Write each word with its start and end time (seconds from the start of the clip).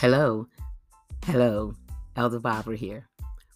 Hello, 0.00 0.46
hello, 1.26 1.74
Elder 2.16 2.40
Barbara 2.40 2.74
here. 2.74 3.06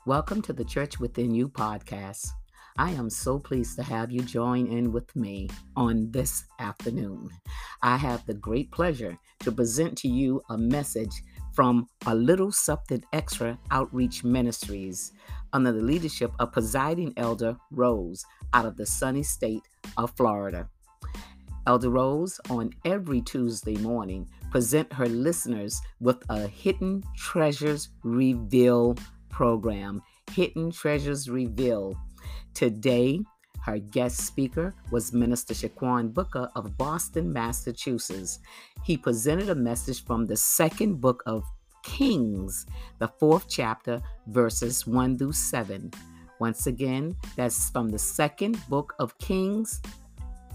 Welcome 0.05 0.43
to 0.43 0.53
the 0.53 0.63
Church 0.63 1.01
Within 1.01 1.35
You 1.35 1.49
podcast. 1.49 2.29
I 2.77 2.91
am 2.91 3.09
so 3.09 3.39
pleased 3.39 3.77
to 3.77 3.83
have 3.83 4.13
you 4.13 4.21
join 4.21 4.67
in 4.67 4.93
with 4.93 5.17
me 5.17 5.49
on 5.75 6.11
this 6.11 6.45
afternoon. 6.59 7.31
I 7.81 7.97
have 7.97 8.27
the 8.27 8.35
great 8.35 8.71
pleasure 8.71 9.17
to 9.41 9.53
present 9.53 9.97
to 9.97 10.09
you 10.09 10.43
a 10.51 10.59
message 10.59 11.23
from 11.55 11.87
A 12.05 12.15
Little 12.15 12.53
Something 12.53 13.03
Extra 13.15 13.59
Outreach 13.71 14.23
Ministries 14.23 15.13
under 15.55 15.73
the 15.73 15.81
leadership 15.81 16.31
of 16.39 16.53
presiding 16.53 17.15
elder 17.17 17.57
Rose 17.71 18.23
out 18.53 18.67
of 18.67 18.77
the 18.77 18.85
sunny 18.85 19.23
state 19.23 19.63
of 19.97 20.15
Florida. 20.15 20.69
Elder 21.67 21.89
Rose, 21.89 22.39
on 22.51 22.71
every 22.85 23.23
Tuesday 23.23 23.79
morning, 23.79 24.29
present 24.55 24.93
her 24.93 25.09
listeners 25.09 25.83
with 25.99 26.23
a 26.29 26.47
Hidden 26.47 27.03
Treasures 27.17 27.89
Reveal 28.05 28.95
program. 29.29 30.01
Hidden 30.31 30.71
Treasures 30.71 31.29
Reveal. 31.29 31.99
Today, 32.55 33.19
her 33.63 33.81
guest 33.81 34.19
speaker 34.19 34.73
was 34.93 35.13
Minister 35.13 35.55
Shaquan 35.55 36.15
Booker 36.15 36.49
of 36.55 36.79
Boston, 36.79 37.33
Massachusetts. 37.33 38.39
He 38.85 38.97
presented 38.97 39.49
a 39.49 39.57
message 39.57 40.05
from 40.05 40.25
the 40.25 40.37
second 40.37 41.01
book 41.01 41.25
of 41.27 41.43
Kings, 41.83 42.65
the 43.01 43.09
fourth 43.09 43.47
chapter, 43.49 44.01
verses 44.29 44.87
1 44.87 45.19
through 45.19 45.33
7. 45.33 45.91
Once 46.39 46.69
again, 46.69 47.17
that's 47.35 47.71
from 47.71 47.89
the 47.89 47.99
second 47.99 48.57
book 48.69 48.95
of 49.01 49.19
Kings, 49.19 49.83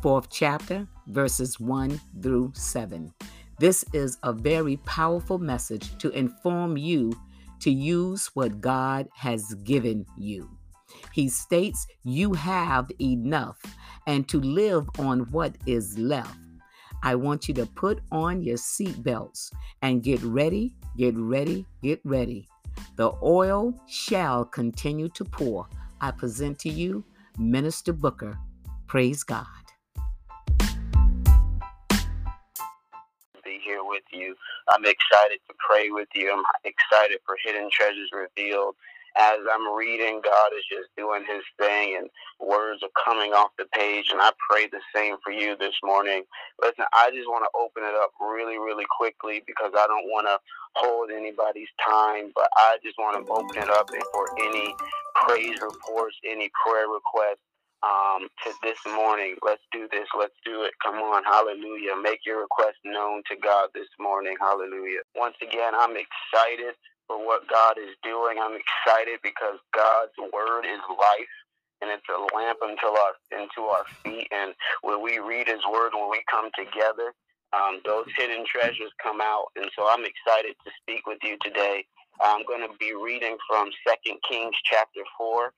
fourth 0.01 0.29
chapter, 0.29 0.87
verses 1.07 1.59
1 1.59 1.99
through 2.21 2.53
7. 2.55 3.13
This 3.59 3.83
is 3.91 4.17
a 4.23 4.31
very 4.31 4.77
powerful 4.85 5.37
message 5.37 5.97
to 5.97 6.09
inform 6.11 6.77
you 6.77 7.11
to 7.59 7.69
use 7.69 8.27
what 8.33 8.61
God 8.61 9.09
has 9.13 9.53
given 9.65 10.05
you. 10.17 10.49
He 11.11 11.27
states 11.27 11.85
you 12.03 12.33
have 12.33 12.89
enough 13.01 13.61
and 14.07 14.27
to 14.29 14.39
live 14.39 14.89
on 14.97 15.29
what 15.31 15.57
is 15.65 15.97
left. 15.97 16.37
I 17.03 17.15
want 17.15 17.49
you 17.49 17.53
to 17.55 17.65
put 17.65 17.99
on 18.13 18.41
your 18.41 18.55
seatbelts 18.57 19.51
and 19.81 20.03
get 20.03 20.21
ready, 20.23 20.73
get 20.97 21.15
ready, 21.17 21.65
get 21.83 21.99
ready. 22.05 22.47
The 22.95 23.11
oil 23.21 23.73
shall 23.87 24.45
continue 24.45 25.09
to 25.09 25.25
pour. 25.25 25.67
I 25.99 26.11
present 26.11 26.59
to 26.59 26.69
you 26.69 27.03
Minister 27.37 27.91
Booker. 27.91 28.37
Praise 28.87 29.23
God. 29.23 29.58
You. 34.13 34.35
I'm 34.69 34.85
excited 34.85 35.39
to 35.49 35.55
pray 35.59 35.91
with 35.91 36.09
you. 36.15 36.33
I'm 36.33 36.43
excited 36.65 37.19
for 37.25 37.37
Hidden 37.43 37.69
Treasures 37.71 38.11
Revealed. 38.13 38.75
As 39.17 39.39
I'm 39.51 39.75
reading, 39.75 40.21
God 40.23 40.51
is 40.57 40.65
just 40.69 40.89
doing 40.97 41.23
his 41.27 41.43
thing 41.59 41.97
and 41.97 42.09
words 42.39 42.83
are 42.83 42.93
coming 43.05 43.33
off 43.33 43.51
the 43.57 43.65
page. 43.73 44.07
And 44.11 44.21
I 44.21 44.31
pray 44.49 44.67
the 44.67 44.81
same 44.95 45.17
for 45.23 45.31
you 45.33 45.57
this 45.57 45.75
morning. 45.83 46.23
Listen, 46.61 46.85
I 46.93 47.11
just 47.11 47.27
want 47.27 47.45
to 47.45 47.51
open 47.59 47.83
it 47.83 47.95
up 47.95 48.11
really, 48.21 48.57
really 48.59 48.85
quickly 48.89 49.43
because 49.47 49.73
I 49.75 49.87
don't 49.87 50.07
want 50.07 50.27
to 50.27 50.37
hold 50.75 51.11
anybody's 51.11 51.69
time, 51.83 52.31
but 52.35 52.49
I 52.57 52.77
just 52.83 52.97
want 52.99 53.17
to 53.17 53.33
open 53.33 53.57
it 53.57 53.69
up 53.69 53.89
for 54.13 54.27
any 54.39 54.75
praise 55.27 55.59
reports, 55.61 56.17
any 56.25 56.51
prayer 56.65 56.87
requests 56.87 57.43
um, 57.83 58.27
to 58.45 58.53
this 58.63 58.79
morning. 58.87 59.35
Let's 59.45 59.63
do 59.71 59.87
this. 59.91 60.07
Let's 60.17 60.35
do 60.45 60.63
it. 60.63 60.73
Come 60.83 60.97
on. 60.97 61.23
Hallelujah. 61.23 61.95
Make 62.01 62.21
your 62.25 62.41
request 62.41 62.77
known 62.85 63.23
to 63.31 63.37
God 63.37 63.69
this 63.75 63.89
morning. 63.99 64.35
Hallelujah. 64.39 65.01
Once 65.15 65.35
again, 65.41 65.73
I'm 65.75 65.95
excited 65.97 66.75
for 67.07 67.19
what 67.25 67.47
God 67.49 67.77
is 67.79 67.95
doing. 68.03 68.37
I'm 68.41 68.57
excited 68.57 69.19
because 69.23 69.59
God's 69.75 70.15
word 70.33 70.65
is 70.65 70.81
life 70.89 71.35
and 71.81 71.91
it's 71.91 72.05
a 72.09 72.19
lamp 72.35 72.59
unto 72.63 72.87
our 72.87 73.13
into 73.31 73.69
our 73.69 73.85
feet. 74.03 74.27
And 74.31 74.53
when 74.81 75.03
we 75.03 75.19
read 75.19 75.47
His 75.47 75.61
Word, 75.71 75.91
when 75.93 76.09
we 76.09 76.23
come 76.31 76.49
together, 76.57 77.13
um, 77.53 77.81
those 77.85 78.05
hidden 78.17 78.45
treasures 78.45 78.91
come 79.01 79.21
out. 79.21 79.47
And 79.55 79.69
so 79.77 79.87
I'm 79.89 80.05
excited 80.05 80.55
to 80.65 80.71
speak 80.81 81.05
with 81.07 81.19
you 81.23 81.37
today. 81.41 81.85
I'm 82.21 82.45
going 82.47 82.61
to 82.67 82.73
be 82.79 82.93
reading 82.95 83.37
from 83.49 83.69
Second 83.87 84.17
Kings 84.29 84.55
chapter 84.65 85.01
four, 85.17 85.53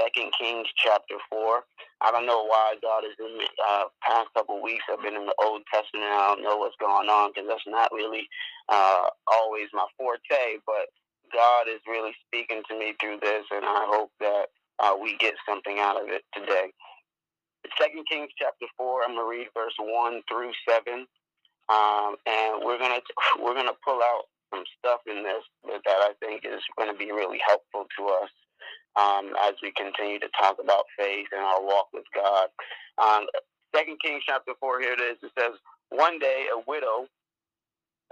Second 0.00 0.32
Kings 0.38 0.68
chapter 0.76 1.16
four. 1.30 1.64
I 2.00 2.10
don't 2.10 2.26
know 2.26 2.44
why 2.44 2.74
God 2.82 3.04
is 3.04 3.16
in 3.20 3.38
the 3.38 3.48
uh, 3.68 3.84
past 4.02 4.28
couple 4.34 4.56
of 4.56 4.62
weeks. 4.62 4.84
I've 4.90 5.02
been 5.02 5.16
in 5.16 5.26
the 5.26 5.36
Old 5.44 5.62
Testament. 5.72 6.08
I 6.10 6.34
don't 6.34 6.42
know 6.44 6.56
what's 6.58 6.76
going 6.80 7.08
on 7.08 7.32
because 7.32 7.48
that's 7.48 7.68
not 7.68 7.92
really 7.92 8.28
uh, 8.68 9.06
always 9.28 9.68
my 9.72 9.86
forte. 9.98 10.60
But 10.66 10.88
God 11.32 11.68
is 11.68 11.80
really 11.86 12.12
speaking 12.26 12.62
to 12.70 12.78
me 12.78 12.94
through 13.00 13.18
this, 13.22 13.44
and 13.52 13.64
I 13.64 13.86
hope 13.88 14.10
that 14.20 14.46
uh, 14.80 14.96
we 15.00 15.16
get 15.18 15.34
something 15.48 15.78
out 15.78 16.00
of 16.00 16.08
it 16.08 16.22
today. 16.34 16.72
Second 17.78 18.04
Kings 18.10 18.30
chapter 18.38 18.66
four. 18.76 19.02
I'm 19.04 19.14
gonna 19.16 19.28
read 19.28 19.48
verse 19.54 19.74
one 19.78 20.22
through 20.28 20.52
seven, 20.68 21.06
um, 21.68 22.16
and 22.26 22.64
we're 22.64 22.78
gonna 22.78 23.00
we're 23.40 23.54
gonna 23.54 23.78
pull 23.84 24.00
out 24.02 24.24
some 24.54 24.64
stuff 24.78 25.00
in 25.06 25.22
this 25.22 25.44
that 25.86 26.00
I 26.04 26.12
think 26.20 26.44
is 26.44 26.60
going 26.76 26.92
to 26.92 26.98
be 26.98 27.10
really 27.12 27.40
helpful 27.46 27.86
to 27.98 28.06
us 28.22 28.30
um, 29.00 29.32
as 29.44 29.54
we 29.62 29.72
continue 29.76 30.20
to 30.20 30.28
talk 30.40 30.58
about 30.62 30.84
faith 30.98 31.28
and 31.32 31.42
our 31.42 31.62
walk 31.64 31.88
with 31.94 32.06
God. 32.14 32.48
Um, 33.02 33.26
Second 33.74 33.98
Kings 34.04 34.22
chapter 34.26 34.52
four. 34.60 34.80
Here 34.80 34.94
it 34.94 35.00
is. 35.00 35.18
It 35.22 35.32
says, 35.38 35.54
"One 35.90 36.18
day, 36.18 36.46
a 36.54 36.60
widow 36.68 37.06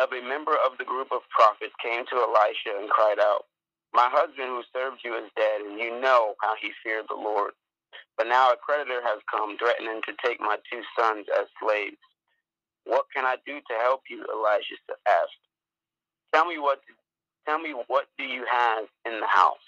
of 0.01 0.11
a 0.13 0.23
member 0.23 0.55
of 0.67 0.79
the 0.79 0.85
group 0.85 1.09
of 1.13 1.23
prophets 1.31 1.75
came 1.83 2.05
to 2.11 2.17
Elisha 2.19 2.75
and 2.81 2.91
cried 2.91 3.21
out, 3.21 3.47
My 3.95 4.09
husband 4.11 4.51
who 4.51 4.63
served 4.75 5.01
you 5.05 5.15
is 5.17 5.31
dead, 5.37 5.63
and 5.63 5.79
you 5.79 6.01
know 6.01 6.35
how 6.43 6.55
he 6.61 6.73
feared 6.83 7.07
the 7.09 7.15
Lord. 7.17 7.53
But 8.19 8.29
now 8.29 8.53
a 8.53 8.57
creditor 8.57 9.01
has 9.05 9.21
come, 9.31 9.59
threatening 9.59 10.03
to 10.07 10.15
take 10.25 10.41
my 10.41 10.57
two 10.73 10.83
sons 10.99 11.27
as 11.41 11.47
slaves. 11.63 11.99
What 12.87 13.07
can 13.15 13.25
I 13.27 13.37
do 13.47 13.57
to 13.61 13.75
help 13.83 14.03
you? 14.11 14.25
Elisha 14.33 14.77
asked. 15.09 15.43
Tell 16.35 16.47
me 16.47 16.59
what. 16.59 16.81
Tell 17.49 17.59
me 17.61 17.75
what 17.89 18.07
do 18.19 18.25
you 18.25 18.45
have 18.51 18.87
in 19.07 19.21
the 19.21 19.27
house? 19.29 19.65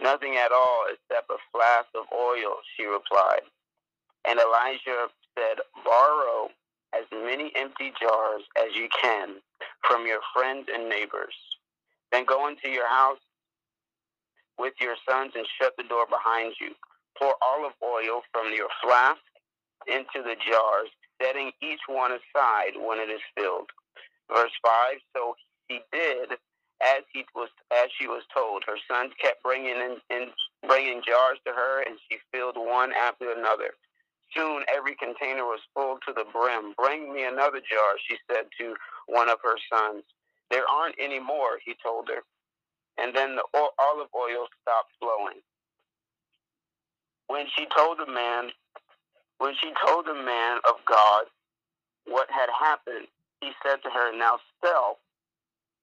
Nothing 0.00 0.36
at 0.36 0.52
all 0.52 0.84
except 0.90 1.30
a 1.30 1.38
flask 1.52 1.88
of 1.94 2.04
oil, 2.12 2.58
she 2.76 2.84
replied. 2.84 3.42
And 4.28 4.38
Elijah 4.38 5.08
said, 5.38 5.58
Borrow 5.84 6.50
as 6.94 7.04
many 7.12 7.52
empty 7.56 7.92
jars 8.00 8.42
as 8.58 8.74
you 8.74 8.88
can 9.02 9.36
from 9.88 10.06
your 10.06 10.20
friends 10.34 10.68
and 10.72 10.88
neighbors. 10.88 11.34
Then 12.12 12.24
go 12.24 12.48
into 12.48 12.68
your 12.68 12.88
house 12.88 13.18
with 14.58 14.74
your 14.80 14.96
sons 15.08 15.32
and 15.34 15.46
shut 15.60 15.74
the 15.76 15.84
door 15.84 16.06
behind 16.06 16.54
you. 16.60 16.72
Pour 17.18 17.34
olive 17.42 17.74
oil 17.82 18.22
from 18.32 18.52
your 18.52 18.68
flask 18.82 19.20
into 19.86 20.22
the 20.22 20.36
jars, 20.48 20.90
setting 21.22 21.52
each 21.62 21.80
one 21.88 22.12
aside 22.12 22.72
when 22.80 22.98
it 22.98 23.10
is 23.10 23.20
filled. 23.36 23.70
Verse 24.32 24.52
5 24.62 24.98
So 25.16 25.36
he 25.68 25.80
did 25.92 26.38
as 26.82 27.02
he 27.12 27.24
was 27.34 27.48
as 27.72 27.88
she 27.98 28.06
was 28.06 28.22
told. 28.32 28.64
Her 28.66 28.78
sons 28.88 29.12
kept 29.20 29.42
bringing 29.42 29.76
in, 29.76 29.96
in 30.10 30.28
bringing 30.66 31.02
jars 31.06 31.38
to 31.46 31.52
her, 31.52 31.82
and 31.82 31.98
she 32.08 32.18
filled 32.32 32.56
one 32.56 32.92
after 32.92 33.32
another. 33.32 33.70
Soon 34.34 34.64
every 34.68 34.94
container 34.96 35.44
was 35.44 35.60
full 35.74 35.98
to 36.06 36.12
the 36.12 36.24
brim. 36.32 36.74
Bring 36.76 37.12
me 37.12 37.24
another 37.24 37.60
jar, 37.60 37.94
she 38.06 38.16
said 38.30 38.46
to 38.60 38.74
one 39.06 39.28
of 39.28 39.38
her 39.42 39.56
sons. 39.72 40.04
There 40.50 40.66
aren't 40.68 40.96
any 41.00 41.18
more, 41.18 41.58
he 41.64 41.74
told 41.82 42.08
her. 42.08 42.22
And 42.98 43.14
then 43.14 43.36
the 43.36 43.44
olive 43.54 44.08
oil 44.14 44.46
stopped 44.62 44.92
flowing. 45.00 45.40
When 47.28 47.46
she 47.56 47.66
told 47.76 47.98
the 47.98 48.10
man, 48.10 48.50
when 49.38 49.54
she 49.60 49.72
told 49.86 50.06
the 50.06 50.14
man 50.14 50.58
of 50.68 50.76
God 50.86 51.24
what 52.06 52.28
had 52.30 52.48
happened, 52.58 53.06
he 53.40 53.50
said 53.62 53.82
to 53.82 53.90
her, 53.90 54.16
Now 54.16 54.38
sell 54.64 54.98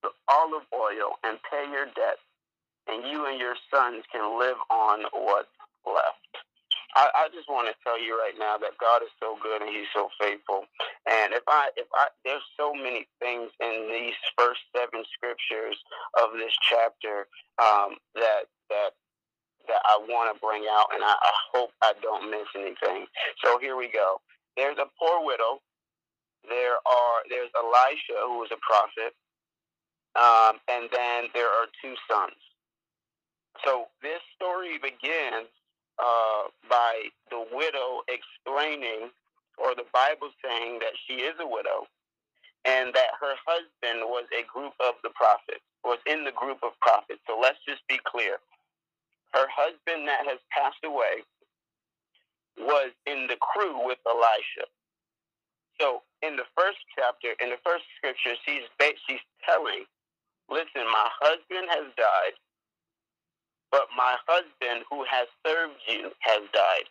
the 0.03 0.11
olive 0.29 0.67
oil 0.73 1.17
and 1.23 1.39
pay 1.49 1.65
your 1.71 1.87
debt, 1.95 2.19
and 2.87 3.05
you 3.07 3.27
and 3.27 3.39
your 3.39 3.55
sons 3.73 4.03
can 4.11 4.39
live 4.39 4.57
on 4.71 5.05
what's 5.13 5.49
left. 5.85 6.19
I, 6.95 7.09
I 7.15 7.29
just 7.33 7.49
want 7.49 7.67
to 7.69 7.75
tell 7.83 7.99
you 8.01 8.17
right 8.19 8.35
now 8.37 8.57
that 8.57 8.77
God 8.81 9.01
is 9.03 9.13
so 9.21 9.37
good 9.41 9.61
and 9.61 9.71
He's 9.71 9.89
so 9.95 10.09
faithful. 10.19 10.65
And 11.09 11.33
if 11.33 11.43
I, 11.47 11.69
if 11.77 11.87
I, 11.93 12.07
there's 12.25 12.45
so 12.57 12.73
many 12.73 13.07
things 13.21 13.51
in 13.61 13.89
these 13.91 14.17
first 14.37 14.61
seven 14.75 15.03
scriptures 15.15 15.77
of 16.21 16.33
this 16.37 16.53
chapter 16.69 17.27
um, 17.61 17.97
that 18.15 18.49
that 18.69 18.91
that 19.67 19.81
I 19.85 19.99
want 20.09 20.33
to 20.33 20.37
bring 20.41 20.65
out, 20.69 20.87
and 20.93 21.03
I, 21.03 21.13
I 21.13 21.33
hope 21.53 21.71
I 21.83 21.93
don't 22.01 22.31
miss 22.31 22.47
anything. 22.55 23.07
So 23.43 23.59
here 23.59 23.77
we 23.77 23.89
go. 23.91 24.21
There's 24.57 24.77
a 24.77 24.89
poor 24.99 25.25
widow. 25.25 25.61
There 26.49 26.77
are 26.77 27.17
there's 27.29 27.51
Elisha 27.57 28.19
who 28.27 28.39
was 28.39 28.51
a 28.51 28.61
prophet, 28.63 29.13
um, 30.15 30.59
and 30.67 30.89
then 30.91 31.29
there 31.33 31.49
are 31.49 31.67
two 31.81 31.95
sons. 32.09 32.37
So 33.65 33.87
this 34.01 34.21
story 34.35 34.77
begins 34.77 35.49
uh, 35.99 36.49
by 36.69 37.09
the 37.29 37.45
widow 37.53 38.01
explaining, 38.09 39.09
or 39.57 39.75
the 39.75 39.85
Bible 39.93 40.29
saying 40.43 40.79
that 40.79 40.93
she 41.07 41.21
is 41.21 41.35
a 41.39 41.47
widow, 41.47 41.85
and 42.65 42.93
that 42.93 43.13
her 43.19 43.35
husband 43.45 44.05
was 44.09 44.25
a 44.33 44.43
group 44.45 44.73
of 44.79 44.95
the 45.03 45.11
prophets, 45.11 45.63
was 45.83 45.99
in 46.07 46.23
the 46.23 46.31
group 46.31 46.59
of 46.63 46.73
prophets. 46.81 47.21
So 47.27 47.37
let's 47.39 47.59
just 47.67 47.81
be 47.87 47.99
clear. 48.03 48.37
Her 49.33 49.47
husband 49.49 50.07
that 50.07 50.25
has 50.25 50.39
passed 50.51 50.81
away 50.85 51.25
was 52.57 52.91
in 53.05 53.27
the 53.27 53.37
crew 53.41 53.85
with 53.85 53.97
Elisha. 54.05 54.69
So 55.81 56.03
in 56.21 56.35
the 56.35 56.45
first 56.55 56.77
chapter, 56.95 57.33
in 57.41 57.49
the 57.49 57.61
first 57.65 57.83
scripture, 57.97 58.37
she's 58.45 58.63
she's 59.07 59.23
telling, 59.45 59.85
listen, 60.49 60.85
my 60.87 61.09
husband 61.21 61.69
has 61.71 61.87
died, 61.97 62.35
but 63.71 63.87
my 63.97 64.17
husband 64.27 64.85
who 64.89 65.05
has 65.09 65.27
served 65.45 65.79
you 65.87 66.11
has 66.21 66.43
died. 66.53 66.87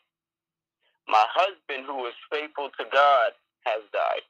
My 1.08 1.24
husband 1.34 1.86
who 1.86 1.96
was 1.96 2.14
faithful 2.30 2.70
to 2.78 2.84
God 2.92 3.32
has 3.66 3.82
died. 3.92 4.24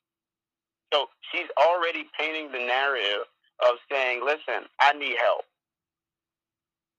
So 0.92 1.08
she's 1.32 1.48
already 1.58 2.06
painting 2.19 2.52
the 2.52 2.60
narrative 2.64 3.28
of 3.64 3.76
saying, 3.90 4.22
listen, 4.24 4.69
I 4.80 4.92
need 4.94 5.16
help. 5.19 5.44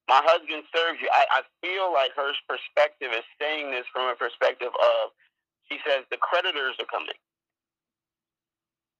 My 0.09 0.21
husband 0.23 0.63
serves 0.75 0.99
you. 1.01 1.09
I, 1.13 1.25
I 1.39 1.41
feel 1.63 1.93
like 1.93 2.11
her 2.15 2.33
perspective 2.49 3.11
is 3.15 3.25
saying 3.39 3.71
this 3.71 3.85
from 3.93 4.09
a 4.11 4.15
perspective 4.15 4.73
of, 4.73 5.11
she 5.71 5.79
says, 5.87 6.03
the 6.11 6.19
creditors 6.19 6.75
are 6.79 6.89
coming. 6.91 7.15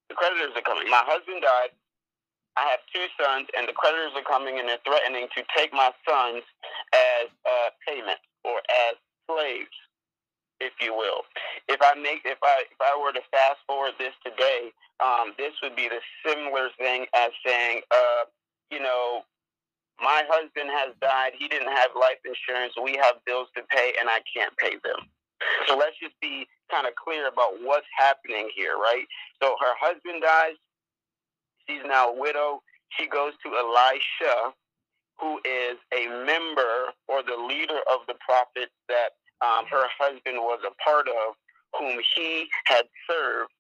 The 0.09 0.15
creditors 0.15 0.53
are 0.55 0.63
coming. 0.65 0.89
My 0.89 1.03
husband 1.05 1.41
died. 1.43 1.73
I 2.57 2.69
have 2.69 2.81
two 2.93 3.07
sons, 3.17 3.47
and 3.57 3.67
the 3.67 3.73
creditors 3.73 4.13
are 4.15 4.27
coming, 4.27 4.59
and 4.59 4.69
they're 4.69 4.83
threatening 4.85 5.27
to 5.35 5.41
take 5.57 5.73
my 5.73 5.91
sons 6.07 6.43
as 6.93 7.27
uh, 7.45 7.69
payment 7.87 8.19
or 8.45 8.61
as 8.89 8.95
slaves 9.25 9.73
if 10.59 10.73
you 10.79 10.93
will. 10.95 11.21
If 11.67 11.81
I 11.81 11.93
make 11.95 12.21
if 12.25 12.37
I 12.43 12.63
if 12.69 12.79
I 12.79 12.95
were 12.95 13.11
to 13.11 13.23
fast 13.31 13.59
forward 13.67 13.93
this 13.99 14.13
today, 14.25 14.71
um, 15.03 15.33
this 15.37 15.53
would 15.61 15.75
be 15.75 15.89
the 15.89 15.99
similar 16.25 16.69
thing 16.79 17.05
as 17.15 17.31
saying, 17.45 17.81
uh, 17.91 18.23
you 18.71 18.79
know, 18.79 19.23
my 19.99 20.23
husband 20.29 20.69
has 20.71 20.95
died. 21.01 21.33
He 21.37 21.47
didn't 21.47 21.71
have 21.71 21.91
life 21.99 22.21
insurance. 22.25 22.73
We 22.81 22.97
have 23.01 23.19
bills 23.25 23.47
to 23.55 23.63
pay, 23.69 23.93
and 23.99 24.09
I 24.09 24.19
can't 24.35 24.55
pay 24.57 24.77
them. 24.83 25.09
So 25.67 25.77
let's 25.77 25.97
just 26.01 26.15
be 26.21 26.47
kind 26.71 26.87
of 26.87 26.93
clear 26.95 27.27
about 27.27 27.59
what's 27.61 27.87
happening 27.97 28.49
here, 28.55 28.77
right? 28.79 29.03
So 29.41 29.55
her 29.59 29.75
husband 29.79 30.23
dies. 30.23 30.55
She's 31.67 31.81
now 31.85 32.09
a 32.09 32.19
widow. 32.19 32.61
She 32.89 33.07
goes 33.07 33.33
to 33.43 33.55
Elisha, 33.55 34.53
who 35.19 35.39
is 35.45 35.77
a 35.93 36.07
member 36.25 36.93
or 37.07 37.23
the 37.23 37.37
leader 37.37 37.79
of 37.91 38.01
the 38.07 38.15
prophets 38.25 38.73
that 38.89 39.11
um, 39.41 39.65
her 39.69 39.85
husband 39.99 40.37
was 40.37 40.59
a 40.65 40.73
part 40.83 41.07
of, 41.07 41.35
whom 41.77 41.99
he 42.15 42.47
had 42.65 42.83
served 43.09 43.51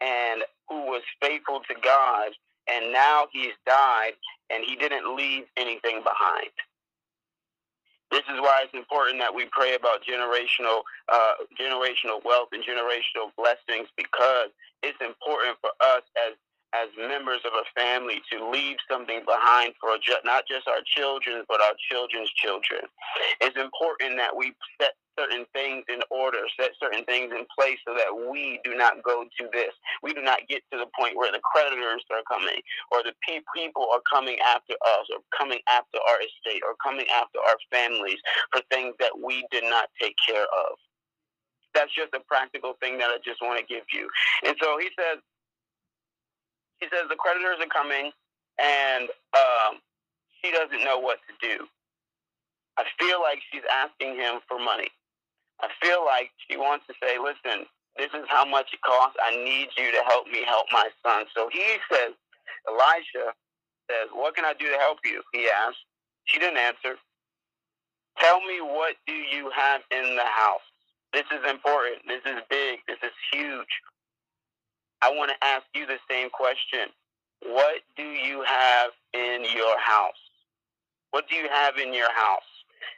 and 0.00 0.42
who 0.68 0.86
was 0.86 1.02
faithful 1.20 1.60
to 1.68 1.74
God. 1.82 2.32
And 2.68 2.92
now 2.92 3.26
he's 3.32 3.54
died 3.66 4.12
and 4.50 4.64
he 4.64 4.76
didn't 4.76 5.16
leave 5.16 5.44
anything 5.56 6.02
behind. 6.02 6.50
This 8.10 8.22
is 8.28 8.40
why 8.40 8.62
it's 8.64 8.74
important 8.74 9.18
that 9.20 9.34
we 9.34 9.46
pray 9.50 9.74
about 9.74 10.04
generational, 10.04 10.82
uh, 11.10 11.32
generational 11.58 12.22
wealth 12.24 12.48
and 12.52 12.62
generational 12.62 13.32
blessings 13.38 13.88
because 13.96 14.52
it's 14.82 15.00
important 15.00 15.56
for 15.62 15.70
us 15.80 16.02
as 16.28 16.36
as 16.74 16.88
members 16.96 17.40
of 17.44 17.52
a 17.52 17.66
family 17.78 18.22
to 18.32 18.48
leave 18.50 18.76
something 18.90 19.20
behind 19.26 19.74
for 19.80 19.96
not 20.24 20.44
just 20.48 20.68
our 20.68 20.80
children, 20.84 21.44
but 21.48 21.60
our 21.60 21.74
children's 21.90 22.30
children. 22.32 22.82
It's 23.40 23.58
important 23.58 24.16
that 24.18 24.36
we 24.36 24.54
set 24.80 24.92
certain 25.18 25.44
things 25.52 25.84
in 25.92 26.00
order, 26.10 26.38
set 26.58 26.72
certain 26.80 27.04
things 27.04 27.32
in 27.36 27.44
place 27.58 27.78
so 27.86 27.94
that 27.94 28.08
we 28.08 28.60
do 28.64 28.74
not 28.74 29.02
go 29.04 29.24
to 29.24 29.44
this. 29.52 29.72
We 30.02 30.14
do 30.14 30.22
not 30.22 30.40
get 30.48 30.62
to 30.72 30.78
the 30.78 30.88
point 30.98 31.16
where 31.16 31.32
the 31.32 31.40
creditors 31.52 32.04
are 32.10 32.24
coming 32.28 32.60
or 32.90 33.02
the 33.02 33.12
pe- 33.26 33.44
people 33.54 33.86
are 33.92 34.00
coming 34.12 34.38
after 34.40 34.72
us 34.72 35.06
or 35.12 35.20
coming 35.36 35.60
after 35.68 35.98
our 36.08 36.18
estate 36.24 36.62
or 36.64 36.74
coming 36.82 37.06
after 37.12 37.38
our 37.40 37.56
families 37.70 38.18
for 38.52 38.62
things 38.70 38.94
that 39.00 39.12
we 39.12 39.44
did 39.50 39.64
not 39.64 39.88
take 40.00 40.16
care 40.26 40.48
of. 40.48 40.78
That's 41.74 41.94
just 41.94 42.14
a 42.14 42.20
practical 42.28 42.74
thing 42.80 42.98
that 42.98 43.08
I 43.08 43.18
just 43.24 43.40
want 43.40 43.60
to 43.60 43.66
give 43.66 43.84
you. 43.92 44.08
And 44.44 44.56
so 44.60 44.78
he 44.78 44.88
says, 44.98 45.20
he 46.82 46.90
says 46.90 47.06
the 47.06 47.14
creditors 47.14 47.62
are 47.62 47.70
coming, 47.70 48.10
and 48.58 49.06
um, 49.38 49.78
she 50.42 50.50
doesn't 50.50 50.82
know 50.82 50.98
what 50.98 51.22
to 51.30 51.32
do. 51.38 51.62
I 52.76 52.82
feel 52.98 53.22
like 53.22 53.38
she's 53.54 53.62
asking 53.70 54.18
him 54.18 54.42
for 54.50 54.58
money. 54.58 54.90
I 55.62 55.70
feel 55.80 56.04
like 56.04 56.30
she 56.50 56.56
wants 56.58 56.86
to 56.90 56.94
say, 56.98 57.22
listen, 57.22 57.66
this 57.96 58.10
is 58.18 58.26
how 58.26 58.44
much 58.44 58.74
it 58.74 58.82
costs. 58.82 59.16
I 59.22 59.30
need 59.44 59.68
you 59.78 59.92
to 59.92 60.02
help 60.10 60.26
me 60.26 60.42
help 60.42 60.66
my 60.72 60.88
son. 61.06 61.26
So 61.36 61.48
he 61.52 61.78
says, 61.86 62.18
Elisha 62.66 63.30
says, 63.86 64.10
what 64.12 64.34
can 64.34 64.44
I 64.44 64.54
do 64.58 64.66
to 64.66 64.78
help 64.78 64.98
you? 65.04 65.22
He 65.32 65.46
asked. 65.46 65.78
She 66.24 66.40
didn't 66.40 66.58
answer. 66.58 66.98
Tell 68.18 68.40
me 68.40 68.60
what 68.60 68.96
do 69.06 69.14
you 69.14 69.50
have 69.54 69.82
in 69.90 70.16
the 70.16 70.26
house? 70.26 70.66
This 71.12 71.24
is 71.30 71.48
important. 71.48 72.02
This 72.08 72.22
is 72.26 72.42
big. 72.50 72.80
This 72.88 72.98
is 73.02 73.12
huge. 73.32 73.70
I 75.02 75.10
want 75.10 75.30
to 75.30 75.46
ask 75.46 75.64
you 75.74 75.86
the 75.86 75.98
same 76.08 76.30
question. 76.30 76.88
What 77.42 77.82
do 77.96 78.04
you 78.04 78.44
have 78.46 78.90
in 79.12 79.42
your 79.42 79.78
house? 79.78 80.22
What 81.10 81.28
do 81.28 81.34
you 81.34 81.48
have 81.50 81.76
in 81.76 81.92
your 81.92 82.10
house? 82.12 82.46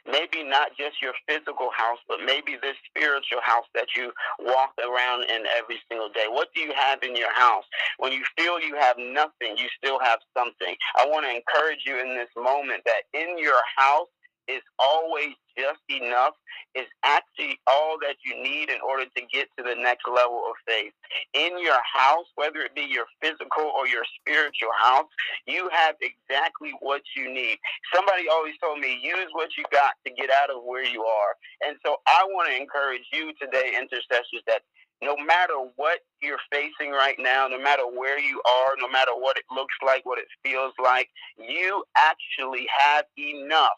Maybe 0.05 0.43
not 0.43 0.69
just 0.77 1.01
your 1.01 1.13
physical 1.27 1.69
house, 1.75 1.97
but 2.07 2.19
maybe 2.25 2.57
this 2.61 2.77
spiritual 2.89 3.41
house 3.41 3.65
that 3.73 3.87
you 3.95 4.11
walk 4.39 4.73
around 4.77 5.23
in 5.23 5.45
every 5.57 5.77
single 5.89 6.09
day. 6.09 6.25
What 6.29 6.49
do 6.53 6.61
you 6.61 6.73
have 6.75 7.01
in 7.01 7.15
your 7.15 7.33
house? 7.33 7.65
When 7.97 8.11
you 8.11 8.23
feel 8.37 8.59
you 8.59 8.75
have 8.75 8.97
nothing, 8.97 9.57
you 9.57 9.67
still 9.77 9.99
have 9.99 10.19
something. 10.37 10.75
I 10.95 11.05
want 11.07 11.25
to 11.25 11.33
encourage 11.33 11.85
you 11.85 11.99
in 11.99 12.15
this 12.15 12.29
moment 12.37 12.83
that 12.85 13.09
in 13.13 13.37
your 13.37 13.61
house 13.77 14.07
is 14.47 14.61
always 14.79 15.33
just 15.57 15.79
enough 15.89 16.33
is 16.75 16.85
actually 17.03 17.57
all 17.67 17.97
that 18.01 18.15
you 18.25 18.35
need 18.35 18.69
in 18.69 18.79
order 18.83 19.05
to 19.15 19.21
get 19.31 19.47
to 19.57 19.63
the 19.63 19.75
next 19.75 20.03
level 20.07 20.43
of 20.47 20.55
faith. 20.67 20.91
In 21.33 21.57
your 21.59 21.79
house, 21.81 22.27
whether 22.35 22.59
it 22.59 22.75
be 22.75 22.83
your 22.83 23.05
physical 23.21 23.71
or 23.75 23.87
your 23.87 24.03
spiritual 24.19 24.75
house, 24.81 25.07
you 25.47 25.69
have 25.71 25.95
exactly 26.01 26.73
what 26.81 27.01
you 27.15 27.31
need. 27.31 27.57
Somebody 27.93 28.27
always 28.27 28.55
told 28.61 28.79
me, 28.79 28.99
use 29.01 29.29
what 29.31 29.49
you 29.57 29.63
got 29.71 29.95
to 30.05 30.11
get 30.13 30.29
out 30.29 30.49
of 30.49 30.63
where 30.63 30.85
you 30.85 31.03
are. 31.03 31.33
And 31.65 31.77
so 31.85 31.97
I 32.07 32.25
want 32.27 32.49
to 32.49 32.55
encourage 32.59 33.07
you 33.13 33.31
today, 33.41 33.71
intercessors, 33.79 34.43
that 34.47 34.61
no 35.01 35.15
matter 35.17 35.55
what 35.75 35.99
you're 36.21 36.39
facing 36.51 36.91
right 36.91 37.15
now, 37.19 37.47
no 37.47 37.59
matter 37.59 37.83
where 37.83 38.19
you 38.19 38.41
are, 38.47 38.75
no 38.79 38.89
matter 38.89 39.11
what 39.13 39.37
it 39.37 39.43
looks 39.51 39.75
like, 39.85 40.05
what 40.05 40.19
it 40.19 40.27
feels 40.43 40.73
like, 40.81 41.09
you 41.37 41.83
actually 41.97 42.67
have 42.79 43.05
enough 43.17 43.75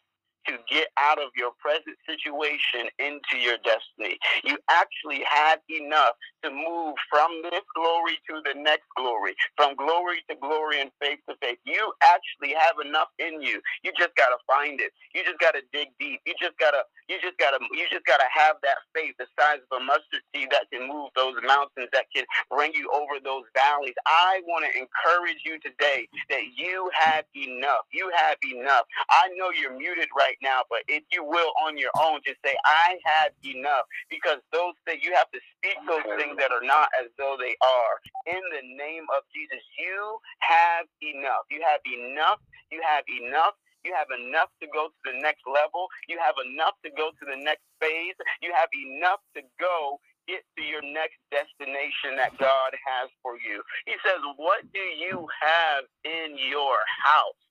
to 0.47 0.57
get 0.69 0.89
out 0.99 1.19
of 1.19 1.29
your 1.37 1.51
present 1.59 1.97
situation 2.07 2.89
into 2.99 3.37
your 3.39 3.57
destiny. 3.63 4.17
You 4.43 4.57
actually 4.71 5.23
have 5.29 5.59
enough 5.69 6.15
to 6.43 6.51
move 6.51 6.95
from 7.09 7.31
this 7.51 7.65
glory 7.75 8.19
to 8.29 8.41
the 8.45 8.55
next 8.59 8.87
glory, 8.97 9.35
from 9.57 9.75
glory 9.75 10.23
to 10.29 10.35
glory 10.37 10.81
and 10.81 10.91
faith 11.01 11.19
to 11.29 11.35
faith. 11.41 11.59
You 11.65 11.93
actually 12.03 12.55
have 12.59 12.77
enough 12.85 13.09
in 13.19 13.41
you. 13.41 13.61
You 13.83 13.91
just 13.97 14.15
got 14.15 14.29
to 14.29 14.39
find 14.47 14.81
it. 14.81 14.91
You 15.15 15.23
just 15.25 15.39
got 15.39 15.53
to 15.55 15.61
dig 15.73 15.89
deep. 15.99 16.21
You 16.25 16.33
just 16.41 16.57
got 16.59 16.71
to 16.71 16.83
you 17.09 17.17
just 17.21 17.37
got 17.39 17.51
to 17.57 17.59
you 17.73 17.85
just 17.91 18.05
got 18.05 18.17
to 18.19 18.29
have 18.31 18.57
that 18.63 18.79
faith 18.95 19.15
the 19.19 19.27
size 19.39 19.59
of 19.71 19.81
a 19.81 19.83
mustard 19.83 20.23
seed 20.35 20.49
that 20.51 20.67
can 20.73 20.87
move 20.87 21.11
those 21.15 21.35
mountains 21.45 21.89
that 21.93 22.05
can 22.15 22.25
bring 22.51 22.73
you 22.73 22.89
over 22.93 23.19
those 23.23 23.43
valleys. 23.55 23.95
I 24.07 24.41
want 24.47 24.65
to 24.65 24.71
encourage 24.77 25.41
you 25.45 25.59
today 25.61 26.07
that 26.29 26.43
you 26.55 26.89
have 26.95 27.25
enough. 27.35 27.85
You 27.91 28.11
have 28.15 28.37
enough. 28.55 28.85
I 29.11 29.29
know 29.37 29.51
you're 29.51 29.77
muted 29.77 30.09
right 30.17 30.36
right 30.41 30.49
now, 30.49 30.61
but 30.69 30.79
if 30.87 31.03
you 31.11 31.23
will 31.23 31.51
on 31.65 31.77
your 31.77 31.91
own, 32.01 32.19
just 32.25 32.37
say, 32.45 32.55
I 32.65 32.97
have 33.05 33.31
enough. 33.45 33.85
Because 34.09 34.37
those 34.51 34.73
things, 34.85 35.03
you 35.03 35.13
have 35.15 35.29
to 35.31 35.39
speak 35.57 35.77
those 35.87 36.05
things 36.17 36.37
that 36.39 36.51
are 36.51 36.65
not 36.65 36.89
as 37.01 37.09
though 37.17 37.37
they 37.39 37.55
are. 37.61 37.95
In 38.27 38.41
the 38.51 38.63
name 38.77 39.05
of 39.15 39.23
Jesus, 39.33 39.63
you 39.79 40.19
have 40.39 40.85
enough. 41.01 41.45
You 41.51 41.61
have 41.63 41.81
enough. 41.85 42.39
You 42.71 42.81
have 42.87 43.03
enough. 43.23 43.53
You 43.85 43.93
have 43.95 44.07
enough 44.11 44.49
to 44.61 44.67
go 44.73 44.89
to 44.89 45.01
the 45.13 45.19
next 45.21 45.43
level. 45.47 45.87
You 46.09 46.19
have 46.19 46.35
enough 46.43 46.75
to 46.83 46.91
go 46.91 47.11
to 47.11 47.23
the 47.25 47.37
next 47.39 47.63
phase. 47.79 48.17
You 48.41 48.51
have 48.55 48.69
enough 48.73 49.21
to 49.35 49.41
go 49.61 49.99
get 50.27 50.43
to 50.59 50.63
your 50.63 50.83
next 50.83 51.15
destination 51.31 52.19
that 52.19 52.35
God 52.35 52.75
has 52.75 53.07
for 53.23 53.39
you. 53.39 53.63
He 53.87 53.95
says, 54.03 54.19
What 54.35 54.67
do 54.73 54.81
you 54.81 55.27
have 55.39 55.85
in 56.03 56.35
your 56.35 56.75
house? 57.05 57.46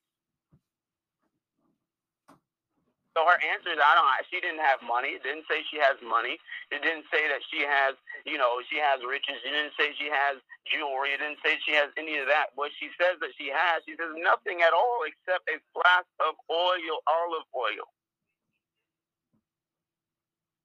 So 3.17 3.25
her 3.25 3.41
answer 3.41 3.73
is, 3.73 3.81
I 3.81 3.97
don't. 3.97 4.09
She 4.29 4.45
didn't 4.45 4.61
have 4.61 4.85
money. 4.85 5.17
It 5.17 5.25
didn't 5.25 5.49
say 5.49 5.65
she 5.73 5.81
has 5.81 5.97
money. 6.05 6.37
It 6.69 6.85
didn't 6.85 7.09
say 7.09 7.25
that 7.33 7.41
she 7.49 7.65
has, 7.65 7.97
you 8.29 8.37
know, 8.37 8.61
she 8.69 8.77
has 8.77 9.01
riches. 9.01 9.41
It 9.41 9.57
didn't 9.57 9.73
say 9.81 9.97
she 9.97 10.13
has 10.13 10.37
jewelry. 10.69 11.17
It 11.17 11.25
didn't 11.25 11.41
say 11.41 11.57
she 11.65 11.73
has 11.81 11.89
any 11.97 12.21
of 12.21 12.29
that. 12.29 12.53
What 12.61 12.77
she 12.77 12.93
says 13.01 13.17
that 13.25 13.33
she 13.41 13.49
has, 13.49 13.81
she 13.89 13.97
says 13.97 14.13
nothing 14.21 14.61
at 14.61 14.77
all 14.77 15.09
except 15.09 15.49
a 15.49 15.57
flask 15.73 16.07
of 16.21 16.37
oil, 16.53 17.01
olive 17.09 17.49
oil. 17.57 17.89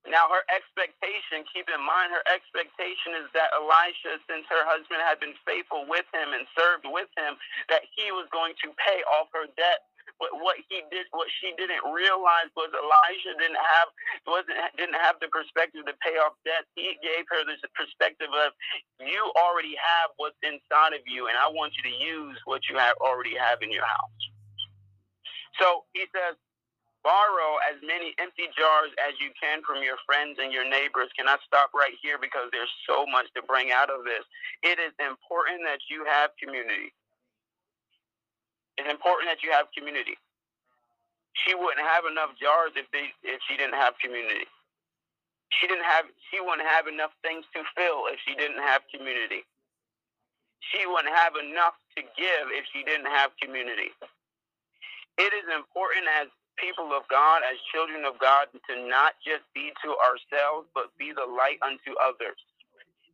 Now, 0.09 0.25
her 0.33 0.41
expectation, 0.49 1.45
keep 1.53 1.69
in 1.69 1.77
mind, 1.77 2.09
her 2.09 2.25
expectation 2.33 3.21
is 3.21 3.29
that 3.37 3.53
Elisha, 3.53 4.17
since 4.25 4.49
her 4.49 4.65
husband 4.65 4.97
had 5.05 5.21
been 5.21 5.37
faithful 5.45 5.85
with 5.85 6.09
him 6.09 6.33
and 6.33 6.49
served 6.57 6.89
with 6.89 7.11
him, 7.13 7.37
that 7.69 7.85
he 7.93 8.09
was 8.09 8.25
going 8.33 8.57
to 8.65 8.73
pay 8.81 9.05
off 9.13 9.29
her 9.37 9.45
debt. 9.61 9.85
But 10.19 10.37
what 10.37 10.57
he 10.69 10.85
did, 10.93 11.09
what 11.11 11.27
she 11.41 11.53
didn't 11.57 11.81
realize 11.89 12.49
was 12.53 12.69
Elijah 12.73 13.33
didn't 13.41 13.59
have 13.59 13.89
wasn't 14.29 14.57
didn't 14.77 14.99
have 15.01 15.17
the 15.21 15.29
perspective 15.29 15.85
to 15.85 15.95
pay 16.01 16.17
off 16.21 16.37
debt. 16.45 16.65
He 16.77 16.97
gave 17.01 17.25
her 17.29 17.41
this 17.45 17.61
perspective 17.73 18.29
of 18.29 18.53
you 19.01 19.21
already 19.37 19.73
have 19.77 20.13
what's 20.17 20.37
inside 20.45 20.93
of 20.93 21.03
you, 21.09 21.27
and 21.27 21.37
I 21.37 21.49
want 21.49 21.73
you 21.77 21.83
to 21.89 21.95
use 21.95 22.37
what 22.45 22.65
you 22.69 22.77
have 22.77 22.95
already 23.01 23.33
have 23.35 23.61
in 23.61 23.71
your 23.73 23.85
house. 23.85 24.21
So 25.59 25.85
he 25.93 26.07
says, 26.15 26.37
borrow 27.03 27.57
as 27.65 27.81
many 27.81 28.13
empty 28.21 28.47
jars 28.57 28.93
as 29.01 29.17
you 29.19 29.33
can 29.37 29.61
from 29.65 29.83
your 29.83 29.97
friends 30.05 30.37
and 30.41 30.53
your 30.53 30.65
neighbors. 30.65 31.09
Can 31.17 31.27
I 31.27 31.37
stop 31.45 31.73
right 31.73 31.93
here 32.01 32.17
because 32.21 32.49
there's 32.53 32.71
so 32.87 33.05
much 33.09 33.27
to 33.35 33.41
bring 33.43 33.73
out 33.73 33.89
of 33.89 34.05
this? 34.05 34.23
It 34.63 34.77
is 34.77 34.93
important 35.01 35.65
that 35.65 35.81
you 35.89 36.05
have 36.05 36.31
community. 36.37 36.93
It's 38.77 38.89
important 38.89 39.29
that 39.29 39.43
you 39.43 39.51
have 39.51 39.67
community. 39.75 40.17
She 41.33 41.55
wouldn't 41.55 41.81
have 41.85 42.05
enough 42.05 42.35
jars 42.39 42.75
if 42.75 42.87
they 42.91 43.13
if 43.23 43.39
she 43.47 43.57
didn't 43.57 43.75
have 43.79 43.95
community. 44.03 44.47
She 45.49 45.67
didn't 45.67 45.85
have 45.85 46.05
she 46.31 46.39
wouldn't 46.41 46.67
have 46.67 46.87
enough 46.87 47.11
things 47.23 47.45
to 47.55 47.63
fill 47.75 48.07
if 48.11 48.19
she 48.27 48.35
didn't 48.35 48.61
have 48.61 48.83
community. 48.93 49.43
She 50.59 50.85
wouldn't 50.85 51.13
have 51.15 51.33
enough 51.35 51.75
to 51.97 52.01
give 52.03 52.45
if 52.53 52.65
she 52.73 52.83
didn't 52.83 53.09
have 53.09 53.31
community. 53.41 53.91
It 55.17 55.31
is 55.33 55.47
important 55.53 56.05
as 56.21 56.29
people 56.57 56.93
of 56.93 57.07
God, 57.09 57.41
as 57.45 57.57
children 57.73 58.05
of 58.05 58.19
God, 58.19 58.47
to 58.53 58.73
not 58.87 59.15
just 59.25 59.43
be 59.53 59.73
to 59.83 59.89
ourselves, 60.05 60.69
but 60.75 60.93
be 60.97 61.11
the 61.13 61.25
light 61.25 61.57
unto 61.61 61.97
others. 62.01 62.37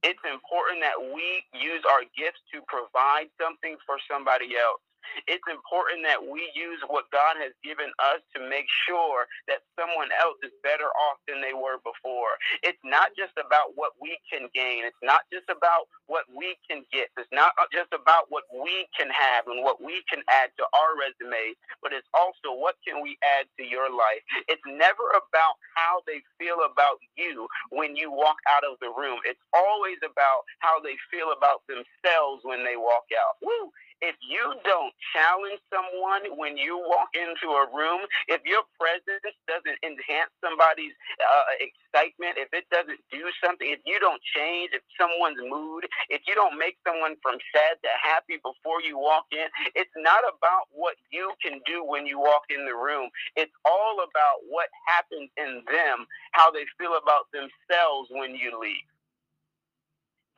It's 0.03 0.21
important 0.27 0.83
that 0.83 0.99
we 0.99 1.43
use 1.55 1.83
our 1.87 2.03
gifts 2.15 2.41
to 2.53 2.61
provide 2.67 3.31
something 3.39 3.77
for 3.87 3.97
somebody 4.09 4.55
else 4.57 4.81
it's 5.27 5.45
important 5.49 6.03
that 6.05 6.21
we 6.21 6.49
use 6.55 6.79
what 6.87 7.09
God 7.11 7.37
has 7.39 7.53
given 7.63 7.89
us 8.13 8.21
to 8.35 8.39
make 8.49 8.67
sure 8.87 9.27
that 9.47 9.63
someone 9.79 10.09
else 10.19 10.39
is 10.43 10.53
better 10.63 10.89
off 11.09 11.19
than 11.27 11.41
they 11.41 11.53
were 11.55 11.79
before. 11.83 12.37
It's 12.63 12.81
not 12.83 13.13
just 13.17 13.35
about 13.39 13.75
what 13.75 13.93
we 14.01 14.17
can 14.29 14.49
gain. 14.53 14.85
It's 14.85 15.03
not 15.03 15.23
just 15.33 15.47
about 15.49 15.87
what 16.07 16.25
we 16.31 16.57
can 16.69 16.83
get. 16.93 17.09
It's 17.17 17.31
not 17.33 17.53
just 17.73 17.91
about 17.93 18.27
what 18.29 18.45
we 18.51 18.87
can 18.97 19.09
have 19.11 19.47
and 19.47 19.63
what 19.63 19.81
we 19.83 20.03
can 20.09 20.23
add 20.31 20.51
to 20.59 20.65
our 20.75 20.97
resume, 20.97 21.55
but 21.83 21.93
it's 21.93 22.09
also 22.15 22.55
what 22.57 22.75
can 22.87 23.01
we 23.03 23.17
add 23.23 23.47
to 23.59 23.63
your 23.65 23.89
life. 23.91 24.23
It's 24.47 24.63
never 24.67 25.05
about 25.15 25.55
how 25.75 26.01
they 26.07 26.21
feel 26.39 26.63
about 26.65 26.99
you 27.17 27.47
when 27.71 27.95
you 27.95 28.11
walk 28.11 28.37
out 28.49 28.63
of 28.65 28.79
the 28.81 28.91
room. 28.91 29.19
It's 29.25 29.41
always 29.53 29.99
about 30.03 30.43
how 30.59 30.79
they 30.81 30.95
feel 31.11 31.33
about 31.35 31.63
themselves 31.67 32.43
when 32.43 32.63
they 32.65 32.77
walk 32.77 33.07
out. 33.15 33.37
Woo! 33.43 33.71
If 34.01 34.15
you 34.21 34.55
don't 34.63 34.93
challenge 35.13 35.61
someone 35.73 36.37
when 36.37 36.57
you 36.57 36.77
walk 36.77 37.09
into 37.17 37.53
a 37.55 37.65
room, 37.73 38.05
if 38.29 38.41
your 38.45 38.63
presence 38.77 39.23
doesn't 39.49 39.79
enhance 39.81 40.31
somebody's 40.43 40.93
uh, 41.19 41.45
excitement, 41.61 42.37
if 42.37 42.49
it 42.53 42.69
doesn't 42.69 42.99
do 43.11 43.25
something, 43.43 43.67
if 43.69 43.81
you 43.85 43.99
don't 43.99 44.21
change 44.35 44.71
if 44.73 44.83
someone's 44.99 45.41
mood, 45.41 45.85
if 46.09 46.21
you 46.27 46.35
don't 46.35 46.57
make 46.57 46.77
someone 46.85 47.17
from 47.23 47.37
sad 47.53 47.77
to 47.81 47.91
happy 48.01 48.37
before 48.43 48.81
you 48.85 48.97
walk 48.99 49.25
in, 49.33 49.47
it's 49.75 49.93
not 49.97 50.21
about 50.27 50.69
what 50.71 50.95
you 51.11 51.33
can 51.41 51.59
do 51.65 51.83
when 51.83 52.05
you 52.05 52.19
walk 52.19 52.45
in 52.53 52.65
the 52.65 52.75
room. 52.75 53.09
It's 53.35 53.53
all 53.65 54.03
about 54.05 54.45
what 54.49 54.69
happens 54.87 55.29
in 55.37 55.63
them, 55.71 56.05
how 56.33 56.51
they 56.51 56.65
feel 56.77 56.97
about 57.01 57.29
themselves 57.33 58.09
when 58.11 58.35
you 58.35 58.59
leave. 58.59 58.87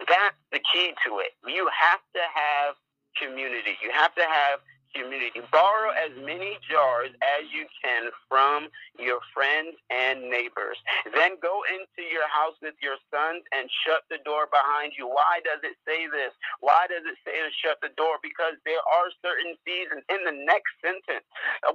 That's 0.08 0.38
the 0.52 0.62
key 0.74 0.94
to 1.08 1.20
it. 1.20 1.34
You 1.48 1.70
have 1.74 2.02
to 2.16 2.24
have 2.34 2.76
community. 3.18 3.78
You 3.82 3.92
have 3.94 4.14
to 4.16 4.26
have 4.26 4.60
community. 4.96 5.42
Borrow 5.54 5.94
as 5.94 6.10
many 6.26 6.58
jars 6.66 7.14
as 7.22 7.46
you 7.54 7.70
can 7.78 8.10
from 8.26 8.70
your 8.98 9.22
friends 9.34 9.78
and 9.94 10.30
neighbors. 10.30 10.82
Then 11.14 11.38
go 11.42 11.62
into 11.70 12.02
your 12.10 12.26
house 12.26 12.58
with 12.62 12.74
your 12.82 12.98
sons 13.14 13.46
and 13.54 13.70
shut 13.86 14.02
the 14.10 14.18
door 14.26 14.50
behind 14.50 14.98
you. 14.98 15.06
Why 15.06 15.46
does 15.46 15.62
it 15.62 15.78
say 15.86 16.10
this? 16.10 16.34
Why 16.60 16.90
does 16.90 17.06
it 17.06 17.18
say 17.22 17.38
to 17.38 17.54
shut 17.62 17.78
the 17.86 17.94
door? 18.02 18.18
Because 18.26 18.58
there 18.66 18.82
are 18.82 19.08
certain 19.22 19.54
seasons 19.62 20.02
in 20.10 20.26
the 20.26 20.34
next 20.34 20.74
sentence 20.82 21.26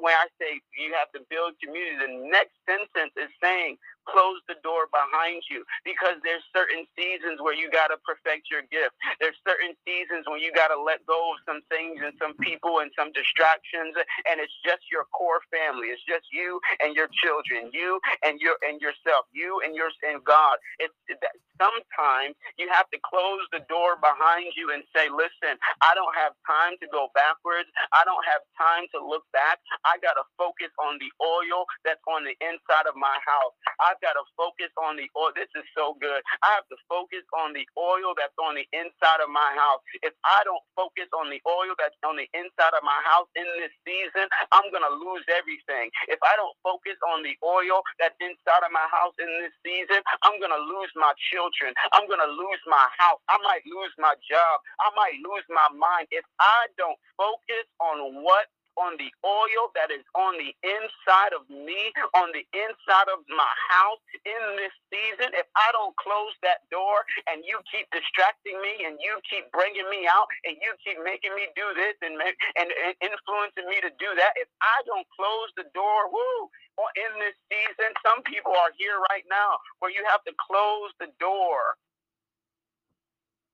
when 0.00 0.14
I 0.14 0.26
say 0.41 0.61
you 0.79 0.95
have 0.97 1.11
to 1.12 1.21
build 1.29 1.55
community, 1.62 1.99
the 2.00 2.14
next 2.31 2.57
sentence 2.64 3.12
is 3.17 3.31
saying 3.43 3.76
close 4.08 4.40
the 4.49 4.56
door 4.64 4.88
behind 4.92 5.42
you 5.50 5.64
because 5.84 6.18
there's 6.25 6.44
certain 6.54 6.87
seasons 6.99 7.40
where 7.42 7.54
you 7.56 7.70
got 7.70 7.88
to 7.88 7.99
perfect 8.06 8.49
your 8.50 8.62
gift. 8.70 8.94
There's 9.20 9.38
certain 9.46 9.75
seasons 9.87 10.26
when 10.28 10.40
you 10.40 10.52
got 10.52 10.68
to 10.75 10.78
let 10.80 11.04
go 11.06 11.34
of 11.34 11.38
some 11.49 11.62
things 11.70 12.00
and 12.04 12.14
some 12.20 12.34
people 12.40 12.80
and 12.84 12.90
some 12.99 13.12
distractions 13.12 13.94
and 14.28 14.40
it's 14.40 14.54
just 14.66 14.82
your 14.92 15.06
core 15.14 15.42
family. 15.52 15.88
It's 15.94 16.04
just 16.06 16.26
you 16.32 16.61
and 16.82 16.96
your 16.96 17.08
children, 17.23 17.70
you 17.73 18.00
and 18.25 18.40
your 18.40 18.56
and 18.66 18.80
yourself, 18.80 19.26
you 19.32 19.61
and 19.64 19.75
your 19.76 19.90
and 20.06 20.23
God. 20.25 20.58
It's 20.80 20.94
that 21.23 21.37
sometimes 21.61 22.34
you 22.58 22.68
have 22.73 22.88
to 22.90 22.99
close 23.06 23.44
the 23.52 23.62
door 23.70 23.96
behind 24.00 24.52
you 24.56 24.73
and 24.75 24.82
say, 24.96 25.08
"Listen, 25.11 25.58
I 25.82 25.94
don't 25.94 26.14
have 26.16 26.34
time 26.46 26.76
to 26.82 26.88
go 26.88 27.11
backwards. 27.14 27.68
I 27.92 28.04
don't 28.04 28.25
have 28.26 28.42
time 28.58 28.87
to 28.94 29.00
look 29.04 29.25
back. 29.32 29.61
I 29.87 29.99
got 30.02 30.14
to 30.14 30.25
focus 30.38 30.73
on 30.80 30.99
the 30.99 31.11
oil 31.23 31.66
that's 31.84 32.02
on 32.08 32.25
the 32.25 32.37
inside 32.42 32.87
of 32.88 32.96
my 32.96 33.16
house. 33.26 33.54
I 33.80 33.93
I've 33.94 34.02
got 34.02 34.18
to 34.18 34.26
focus 34.34 34.74
on 34.82 34.98
the 34.98 35.06
oil. 35.14 35.30
This 35.38 35.50
is 35.54 35.62
so 35.78 35.94
good. 36.02 36.18
I 36.42 36.50
have 36.58 36.66
to 36.74 36.78
focus 36.90 37.22
on 37.38 37.54
the 37.54 37.62
oil 37.78 38.18
that's 38.18 38.34
on 38.42 38.58
the 38.58 38.66
inside 38.74 39.22
of 39.22 39.30
my 39.30 39.54
house. 39.54 39.86
If 40.02 40.18
I 40.26 40.42
don't 40.42 40.62
focus 40.74 41.06
on 41.14 41.30
the 41.30 41.38
oil 41.46 41.78
that's 41.78 41.94
on 42.02 42.18
the 42.18 42.26
inside 42.34 42.74
of 42.74 42.82
my 42.82 43.00
house 43.06 43.30
in 43.38 43.46
this 43.62 43.70
season, 43.86 44.26
I'm 44.50 44.66
going 44.74 44.82
to 44.82 44.94
lose 44.98 45.22
everything. 45.30 45.94
If 46.10 46.18
I 46.26 46.34
don't 46.34 46.56
focus 46.66 46.98
on 47.14 47.22
the 47.22 47.38
oil 47.46 47.86
that's 48.02 48.18
inside 48.18 48.66
of 48.66 48.74
my 48.74 48.86
house 48.90 49.14
in 49.22 49.30
this 49.38 49.54
season, 49.62 50.02
I'm 50.26 50.42
going 50.42 50.54
to 50.54 50.64
lose 50.66 50.90
my 50.98 51.14
children. 51.30 51.70
I'm 51.94 52.10
going 52.10 52.22
to 52.22 52.32
lose 52.34 52.62
my 52.66 52.86
house. 52.98 53.22
I 53.30 53.38
might 53.46 53.62
lose 53.70 53.94
my 54.02 54.18
job. 54.26 54.54
I 54.82 54.90
might 54.98 55.18
lose 55.22 55.46
my 55.54 55.68
mind. 55.78 56.10
If 56.10 56.26
I 56.42 56.66
don't 56.82 56.98
focus 57.14 57.66
on 57.78 58.26
what 58.26 58.50
on 58.78 58.99
the 58.99 59.11
oil 59.25 59.71
that 59.75 59.90
is 59.90 60.04
on 60.14 60.37
the 60.38 60.52
inside 60.64 61.33
of 61.35 61.47
me, 61.50 61.93
on 62.16 62.31
the 62.35 62.45
inside 62.54 63.09
of 63.12 63.23
my 63.31 63.54
house 63.71 64.02
in 64.26 64.43
this 64.59 64.75
season, 64.90 65.33
if 65.35 65.47
I 65.57 65.69
don't 65.75 65.95
close 65.99 66.35
that 66.43 66.66
door 66.71 67.02
and 67.31 67.43
you 67.47 67.61
keep 67.71 67.87
distracting 67.95 68.59
me 68.61 68.87
and 68.87 68.99
you 69.02 69.19
keep 69.28 69.50
bringing 69.54 69.87
me 69.90 70.07
out 70.11 70.26
and 70.47 70.57
you 70.61 70.75
keep 70.83 70.99
making 71.02 71.35
me 71.35 71.50
do 71.54 71.66
this 71.76 71.97
and, 72.02 72.16
and, 72.21 72.71
and 72.71 72.95
influencing 73.02 73.66
me 73.71 73.78
to 73.83 73.90
do 73.99 74.11
that, 74.19 74.35
if 74.38 74.50
I 74.62 74.83
don't 74.87 75.07
close 75.14 75.50
the 75.59 75.66
door, 75.75 76.11
woo, 76.11 76.50
in 76.99 77.12
this 77.23 77.37
season, 77.50 77.95
some 78.02 78.23
people 78.26 78.52
are 78.54 78.75
here 78.78 78.99
right 79.11 79.25
now 79.31 79.59
where 79.78 79.93
you 79.95 80.02
have 80.11 80.23
to 80.26 80.35
close 80.38 80.90
the 80.99 81.11
door 81.23 81.78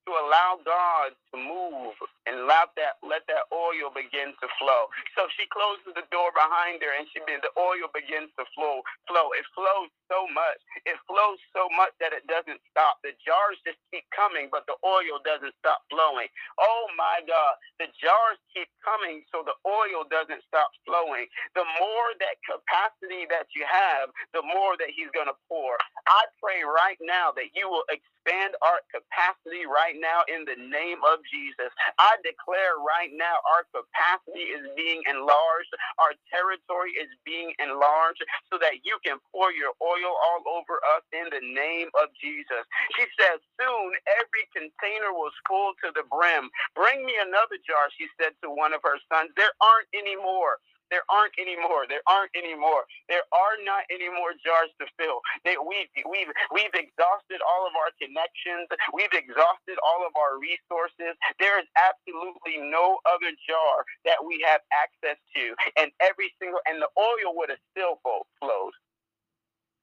to 0.09 0.13
allow 0.15 0.61
God 0.65 1.17
to 1.33 1.37
move 1.39 1.97
and 2.29 2.47
let 2.49 2.73
that 2.81 3.01
let 3.05 3.25
that 3.29 3.49
oil 3.53 3.91
begin 3.95 4.33
to 4.39 4.49
flow. 4.61 4.89
So 5.19 5.27
she 5.37 5.47
closes 5.53 5.93
the 5.97 6.07
door 6.15 6.31
behind 6.37 6.81
her 6.85 6.93
and 6.97 7.07
she 7.13 7.21
the 7.27 7.53
oil 7.59 7.89
begins 7.95 8.31
to 8.41 8.45
flow 8.57 8.81
flow. 9.09 9.33
It 9.37 9.47
flows 9.57 9.91
so 10.11 10.27
much. 10.31 10.61
It 10.87 10.99
flows 11.09 11.41
so 11.55 11.69
much 11.75 11.95
that 12.03 12.13
it 12.15 12.27
doesn't 12.29 12.61
stop. 12.71 13.01
The 13.03 13.15
jars 13.25 13.59
just 13.67 13.81
keep 13.95 14.05
coming, 14.15 14.51
but 14.53 14.67
the 14.69 14.77
oil 14.85 15.23
doesn't 15.25 15.55
stop 15.63 15.83
flowing. 15.91 16.29
Oh 16.61 16.87
my 16.99 17.23
God. 17.27 17.55
The 17.81 17.89
jars 17.99 18.41
keep 18.53 18.69
coming 18.85 19.25
so 19.33 19.43
the 19.47 19.57
oil 19.67 20.07
doesn't 20.11 20.43
stop 20.47 20.71
flowing. 20.87 21.27
The 21.57 21.67
more 21.81 22.09
that 22.21 22.37
capacity 22.47 23.27
that 23.33 23.51
you 23.57 23.65
have, 23.67 24.11
the 24.37 24.45
more 24.45 24.77
that 24.79 24.93
he's 24.93 25.11
gonna 25.15 25.37
pour. 25.49 25.77
I 26.09 26.23
pray 26.43 26.63
right 26.67 27.01
now 27.03 27.33
that 27.37 27.53
you 27.57 27.69
will 27.71 27.87
expand 28.23 28.55
our 28.63 28.81
capacity 28.93 29.65
right 29.67 29.97
now 29.99 30.23
in 30.29 30.45
the 30.45 30.57
name 30.61 31.01
of 31.09 31.21
Jesus. 31.33 31.73
I 31.99 32.17
declare 32.23 32.79
right 32.85 33.11
now 33.17 33.41
our 33.57 33.65
capacity 33.73 34.53
is 34.53 34.69
being 34.77 35.03
enlarged, 35.09 35.73
our 35.99 36.15
territory 36.31 36.93
is 37.01 37.09
being 37.25 37.53
enlarged 37.59 38.23
so 38.53 38.61
that 38.61 38.85
you 38.85 38.99
can 39.05 39.19
pour 39.33 39.53
your 39.53 39.73
oil 39.83 40.13
all 40.21 40.43
over 40.53 40.79
us 40.97 41.05
in 41.17 41.27
the 41.33 41.43
name 41.43 41.89
of 41.99 42.13
Jesus. 42.21 42.65
She 42.97 43.07
says, 43.19 43.41
Soon 43.59 43.89
every 44.21 44.47
container 44.55 45.13
was 45.17 45.33
full 45.49 45.73
to 45.85 45.93
the 45.97 46.05
brim. 46.13 46.51
Bring 46.77 47.07
me 47.07 47.17
another 47.21 47.59
jar, 47.67 47.89
she 47.97 48.07
said 48.21 48.37
to 48.45 48.51
one 48.53 48.75
of 48.77 48.85
her 48.85 48.99
sons. 49.11 49.33
There 49.37 49.53
aren't 49.63 49.91
any 49.97 50.17
more. 50.17 50.61
There 50.91 51.07
aren't 51.11 51.35
any 51.39 51.57
more. 51.57 51.87
There 51.89 52.03
aren't 52.07 52.35
any 52.35 52.55
more. 52.55 52.85
There 53.09 53.25
are 53.33 53.57
not 53.65 53.87
any 53.91 54.11
more 54.11 54.35
jars 54.39 54.71
to 54.83 54.87
fill. 54.99 55.23
We've, 55.47 55.91
we've, 56.07 56.31
we've 56.53 56.77
exhausted 56.77 57.41
all 57.43 57.67
of 57.67 57.75
our 57.79 57.91
connections. 57.99 58.69
We've 58.95 59.15
exhausted 59.15 59.79
all 59.83 60.03
of 60.07 60.15
our 60.19 60.39
resources. 60.39 61.15
There 61.39 61.59
is 61.59 61.69
absolutely 61.79 62.59
no 62.71 62.99
other 63.07 63.33
jar 63.47 63.87
that 64.07 64.23
we 64.23 64.43
have 64.47 64.63
access 64.75 65.19
to. 65.37 65.45
And 65.79 65.91
every 66.03 66.35
single, 66.43 66.61
and 66.67 66.83
the 66.83 66.91
oil 66.99 67.35
would 67.39 67.51
have 67.51 67.63
still 67.73 67.99
flowed. 68.05 68.75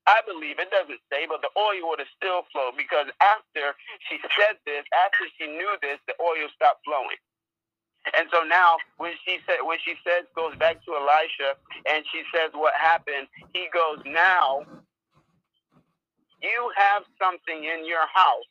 I 0.08 0.20
believe 0.28 0.60
it 0.60 0.72
doesn't 0.72 1.04
say, 1.12 1.28
but 1.28 1.44
the 1.44 1.52
oil 1.60 1.92
would 1.92 2.00
have 2.00 2.12
still 2.16 2.44
flowed 2.52 2.76
because 2.80 3.08
after 3.20 3.76
she 4.08 4.20
said 4.40 4.56
this, 4.66 4.84
after 4.96 5.28
she 5.40 5.48
knew 5.48 5.76
this, 5.84 6.00
the 6.08 6.16
oil 6.24 6.48
stopped 6.56 6.84
flowing. 6.88 7.20
And 8.16 8.28
so 8.32 8.44
now, 8.44 8.78
when 8.98 9.14
she 9.26 9.40
said, 9.48 9.60
when 9.64 9.78
she 9.84 9.96
says, 10.06 10.26
goes 10.36 10.56
back 10.58 10.84
to 10.86 10.96
Elisha, 10.96 11.60
and 11.90 12.06
she 12.12 12.24
says 12.34 12.52
what 12.54 12.74
happened, 12.80 13.28
he 13.54 13.68
goes, 13.74 14.00
now 14.06 14.64
you 16.42 16.72
have 16.78 17.04
something 17.20 17.64
in 17.66 17.86
your 17.86 18.06
house 18.14 18.50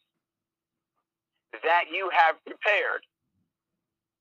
that 1.63 1.85
you 1.93 2.11
have 2.13 2.37
prepared, 2.45 3.03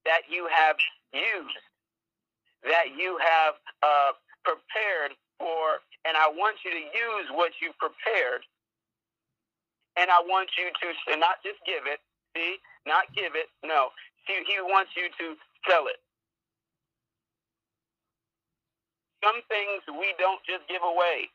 that 0.05 0.21
you 0.29 0.47
have 0.51 0.77
used, 1.13 1.63
that 2.63 2.95
you 2.97 3.17
have 3.19 3.55
uh, 3.83 4.11
prepared 4.45 5.17
for, 5.39 5.81
and 6.05 6.15
I 6.15 6.29
want 6.29 6.57
you 6.63 6.71
to 6.71 6.83
use 6.85 7.27
what 7.33 7.51
you 7.61 7.71
prepared. 7.79 8.45
And 9.97 10.11
I 10.11 10.19
want 10.27 10.49
you 10.59 10.67
to 10.71 11.17
not 11.19 11.39
just 11.43 11.59
give 11.65 11.87
it, 11.87 11.99
see, 12.35 12.57
not 12.85 13.05
give 13.15 13.35
it, 13.35 13.47
no, 13.63 13.89
he, 14.27 14.41
he 14.45 14.57
wants 14.61 14.91
you 14.97 15.09
to 15.09 15.25
sell 15.69 15.87
it. 15.87 15.99
Some 19.23 19.41
things 19.49 19.81
we 19.89 20.13
don't 20.21 20.41
just 20.45 20.67
give 20.69 20.85
away. 20.85 21.29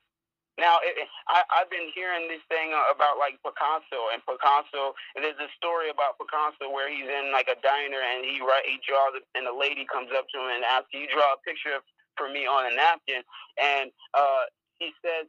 Now, 0.60 0.76
it, 0.84 0.92
I, 1.26 1.40
I've 1.48 1.72
been 1.72 1.88
hearing 1.96 2.28
this 2.28 2.44
thing 2.52 2.76
about 2.76 3.16
like 3.16 3.40
Picasso 3.40 4.12
and 4.12 4.20
Picasso. 4.28 4.92
And 5.16 5.24
there's 5.24 5.40
a 5.40 5.48
story 5.56 5.88
about 5.88 6.20
Picasso 6.20 6.68
where 6.68 6.92
he's 6.92 7.08
in 7.08 7.32
like 7.32 7.48
a 7.48 7.56
diner 7.64 7.98
and 7.98 8.22
he 8.28 8.44
write 8.44 8.68
he 8.68 8.76
draws 8.84 9.16
and 9.34 9.48
a 9.48 9.54
lady 9.54 9.88
comes 9.88 10.12
up 10.12 10.28
to 10.30 10.36
him 10.38 10.52
and 10.52 10.62
asks, 10.62 10.92
"Can 10.92 11.00
you 11.00 11.10
draw 11.10 11.32
a 11.32 11.40
picture 11.42 11.80
for 12.20 12.28
me 12.28 12.44
on 12.44 12.68
a 12.68 12.72
napkin?" 12.76 13.24
And 13.56 13.88
uh, 14.12 14.52
he 14.78 14.92
says, 15.00 15.26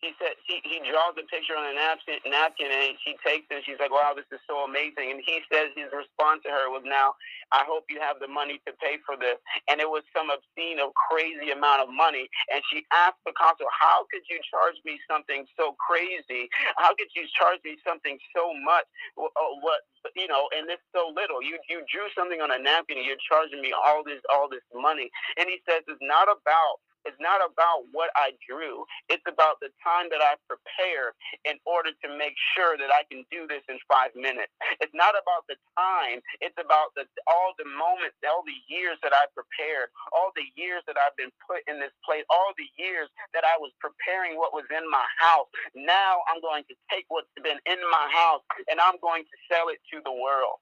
he 0.00 0.16
said 0.16 0.32
he, 0.48 0.64
he 0.64 0.80
draws 0.88 1.12
a 1.20 1.24
picture 1.28 1.52
on 1.52 1.68
a 1.68 1.74
napkin, 1.76 2.20
napkin 2.24 2.72
and 2.72 2.96
she 3.04 3.20
takes 3.20 3.44
it 3.52 3.60
and 3.60 3.64
she's 3.68 3.76
like, 3.76 3.92
wow, 3.92 4.16
this 4.16 4.28
is 4.32 4.40
so 4.48 4.64
amazing. 4.64 5.12
And 5.12 5.20
he 5.20 5.44
says 5.52 5.76
his 5.76 5.92
response 5.92 6.40
to 6.48 6.50
her 6.50 6.72
was, 6.72 6.80
now, 6.88 7.12
I 7.52 7.68
hope 7.68 7.84
you 7.92 8.00
have 8.00 8.16
the 8.16 8.28
money 8.30 8.62
to 8.64 8.72
pay 8.80 8.96
for 9.04 9.20
this. 9.20 9.36
And 9.68 9.76
it 9.76 9.88
was 9.88 10.00
some 10.16 10.32
obscene, 10.32 10.80
or 10.80 10.94
crazy 10.96 11.52
amount 11.52 11.84
of 11.84 11.92
money. 11.92 12.32
And 12.48 12.64
she 12.72 12.86
asked 12.96 13.20
Picasso, 13.28 13.68
how 13.68 14.08
could 14.08 14.24
you 14.32 14.40
charge 14.48 14.80
me 14.88 14.96
something 15.04 15.44
so 15.58 15.76
crazy? 15.76 16.48
How 16.80 16.96
could 16.96 17.12
you 17.12 17.28
charge 17.36 17.60
me 17.64 17.76
something 17.84 18.16
so 18.32 18.56
much? 18.64 18.88
Uh, 19.20 19.28
what, 19.60 19.84
you 20.16 20.28
know, 20.32 20.48
and 20.56 20.64
it's 20.72 20.84
so 20.96 21.12
little. 21.12 21.42
You 21.44 21.60
you 21.68 21.84
drew 21.92 22.08
something 22.16 22.40
on 22.40 22.50
a 22.50 22.58
napkin 22.58 22.96
and 22.96 23.06
you're 23.06 23.20
charging 23.20 23.60
me 23.60 23.74
all 23.76 24.00
this 24.00 24.22
all 24.32 24.48
this 24.48 24.64
money. 24.72 25.10
And 25.36 25.44
he 25.48 25.60
says 25.68 25.84
it's 25.86 26.00
not 26.00 26.30
about 26.32 26.80
it's 27.06 27.18
not 27.20 27.40
about 27.44 27.88
what 27.92 28.10
I 28.16 28.36
drew. 28.44 28.84
It's 29.08 29.24
about 29.28 29.60
the 29.62 29.72
time 29.84 30.08
that 30.12 30.22
I 30.22 30.36
prepared 30.48 31.16
in 31.46 31.56
order 31.66 31.90
to 32.04 32.08
make 32.18 32.36
sure 32.56 32.76
that 32.78 32.92
I 32.92 33.04
can 33.08 33.24
do 33.32 33.48
this 33.48 33.64
in 33.68 33.78
five 33.88 34.12
minutes. 34.16 34.52
It's 34.80 34.94
not 34.96 35.16
about 35.16 35.46
the 35.48 35.56
time. 35.78 36.20
It's 36.44 36.56
about 36.60 36.92
the 36.96 37.06
all 37.28 37.56
the 37.58 37.68
moments, 37.68 38.16
all 38.26 38.44
the 38.44 38.56
years 38.68 38.98
that 39.02 39.12
I 39.16 39.26
prepared, 39.32 39.90
all 40.12 40.32
the 40.36 40.46
years 40.56 40.84
that 40.86 40.96
I've 41.00 41.16
been 41.16 41.32
put 41.46 41.64
in 41.68 41.80
this 41.80 41.94
place, 42.04 42.24
all 42.30 42.52
the 42.58 42.68
years 42.80 43.08
that 43.34 43.44
I 43.46 43.56
was 43.60 43.72
preparing 43.80 44.36
what 44.38 44.52
was 44.54 44.66
in 44.70 44.84
my 44.90 45.06
house. 45.20 45.48
Now 45.74 46.22
I'm 46.28 46.40
going 46.42 46.64
to 46.68 46.76
take 46.92 47.06
what's 47.08 47.30
been 47.40 47.60
in 47.66 47.80
my 47.90 48.06
house 48.12 48.44
and 48.70 48.80
I'm 48.80 48.98
going 49.00 49.24
to 49.24 49.36
sell 49.50 49.68
it 49.72 49.80
to 49.94 50.02
the 50.04 50.12
world. 50.14 50.60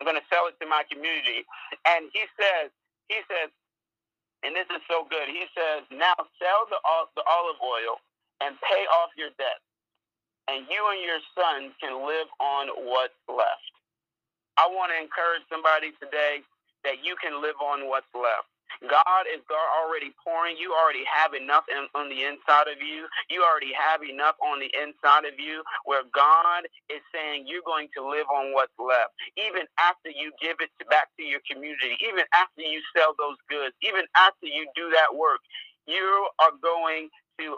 I'm 0.00 0.06
going 0.06 0.20
to 0.20 0.28
sell 0.32 0.46
it 0.48 0.56
to 0.60 0.66
my 0.68 0.84
community. 0.92 1.44
And 1.88 2.10
he 2.12 2.24
says, 2.36 2.70
he 3.08 3.20
says, 3.28 3.50
and 4.46 4.54
this 4.54 4.70
is 4.70 4.80
so 4.86 5.02
good. 5.10 5.26
He 5.26 5.42
says, 5.58 5.82
now 5.90 6.14
sell 6.38 6.62
the, 6.70 6.78
the 7.18 7.24
olive 7.26 7.58
oil 7.58 7.98
and 8.38 8.54
pay 8.62 8.86
off 9.02 9.10
your 9.18 9.34
debt, 9.42 9.58
and 10.46 10.70
you 10.70 10.80
and 10.94 11.02
your 11.02 11.18
sons 11.34 11.74
can 11.82 12.06
live 12.06 12.30
on 12.38 12.70
what's 12.86 13.18
left. 13.26 13.74
I 14.54 14.70
want 14.70 14.94
to 14.94 14.98
encourage 15.02 15.42
somebody 15.50 15.92
today 15.98 16.46
that 16.86 17.02
you 17.02 17.18
can 17.18 17.42
live 17.42 17.58
on 17.58 17.90
what's 17.90 18.08
left. 18.14 18.46
God 18.88 19.24
is 19.32 19.42
already 19.82 20.12
pouring. 20.22 20.56
You 20.58 20.74
already 20.74 21.04
have 21.08 21.34
enough 21.34 21.64
in, 21.72 21.88
on 21.98 22.08
the 22.10 22.24
inside 22.24 22.68
of 22.70 22.80
you. 22.82 23.06
You 23.30 23.42
already 23.44 23.72
have 23.74 24.02
enough 24.04 24.36
on 24.42 24.60
the 24.60 24.70
inside 24.76 25.24
of 25.26 25.38
you 25.38 25.62
where 25.84 26.04
God 26.14 26.66
is 26.90 27.02
saying 27.14 27.46
you're 27.48 27.66
going 27.66 27.88
to 27.96 28.02
live 28.04 28.28
on 28.30 28.52
what's 28.54 28.76
left. 28.78 29.14
Even 29.36 29.66
after 29.80 30.10
you 30.10 30.32
give 30.40 30.58
it 30.60 30.70
back 30.90 31.10
to 31.18 31.24
your 31.24 31.40
community, 31.50 31.96
even 32.04 32.24
after 32.34 32.62
you 32.62 32.80
sell 32.96 33.14
those 33.18 33.38
goods, 33.50 33.74
even 33.82 34.04
after 34.16 34.46
you 34.46 34.68
do 34.76 34.90
that 34.92 35.10
work, 35.14 35.40
you 35.86 36.28
are 36.40 36.54
going 36.62 37.10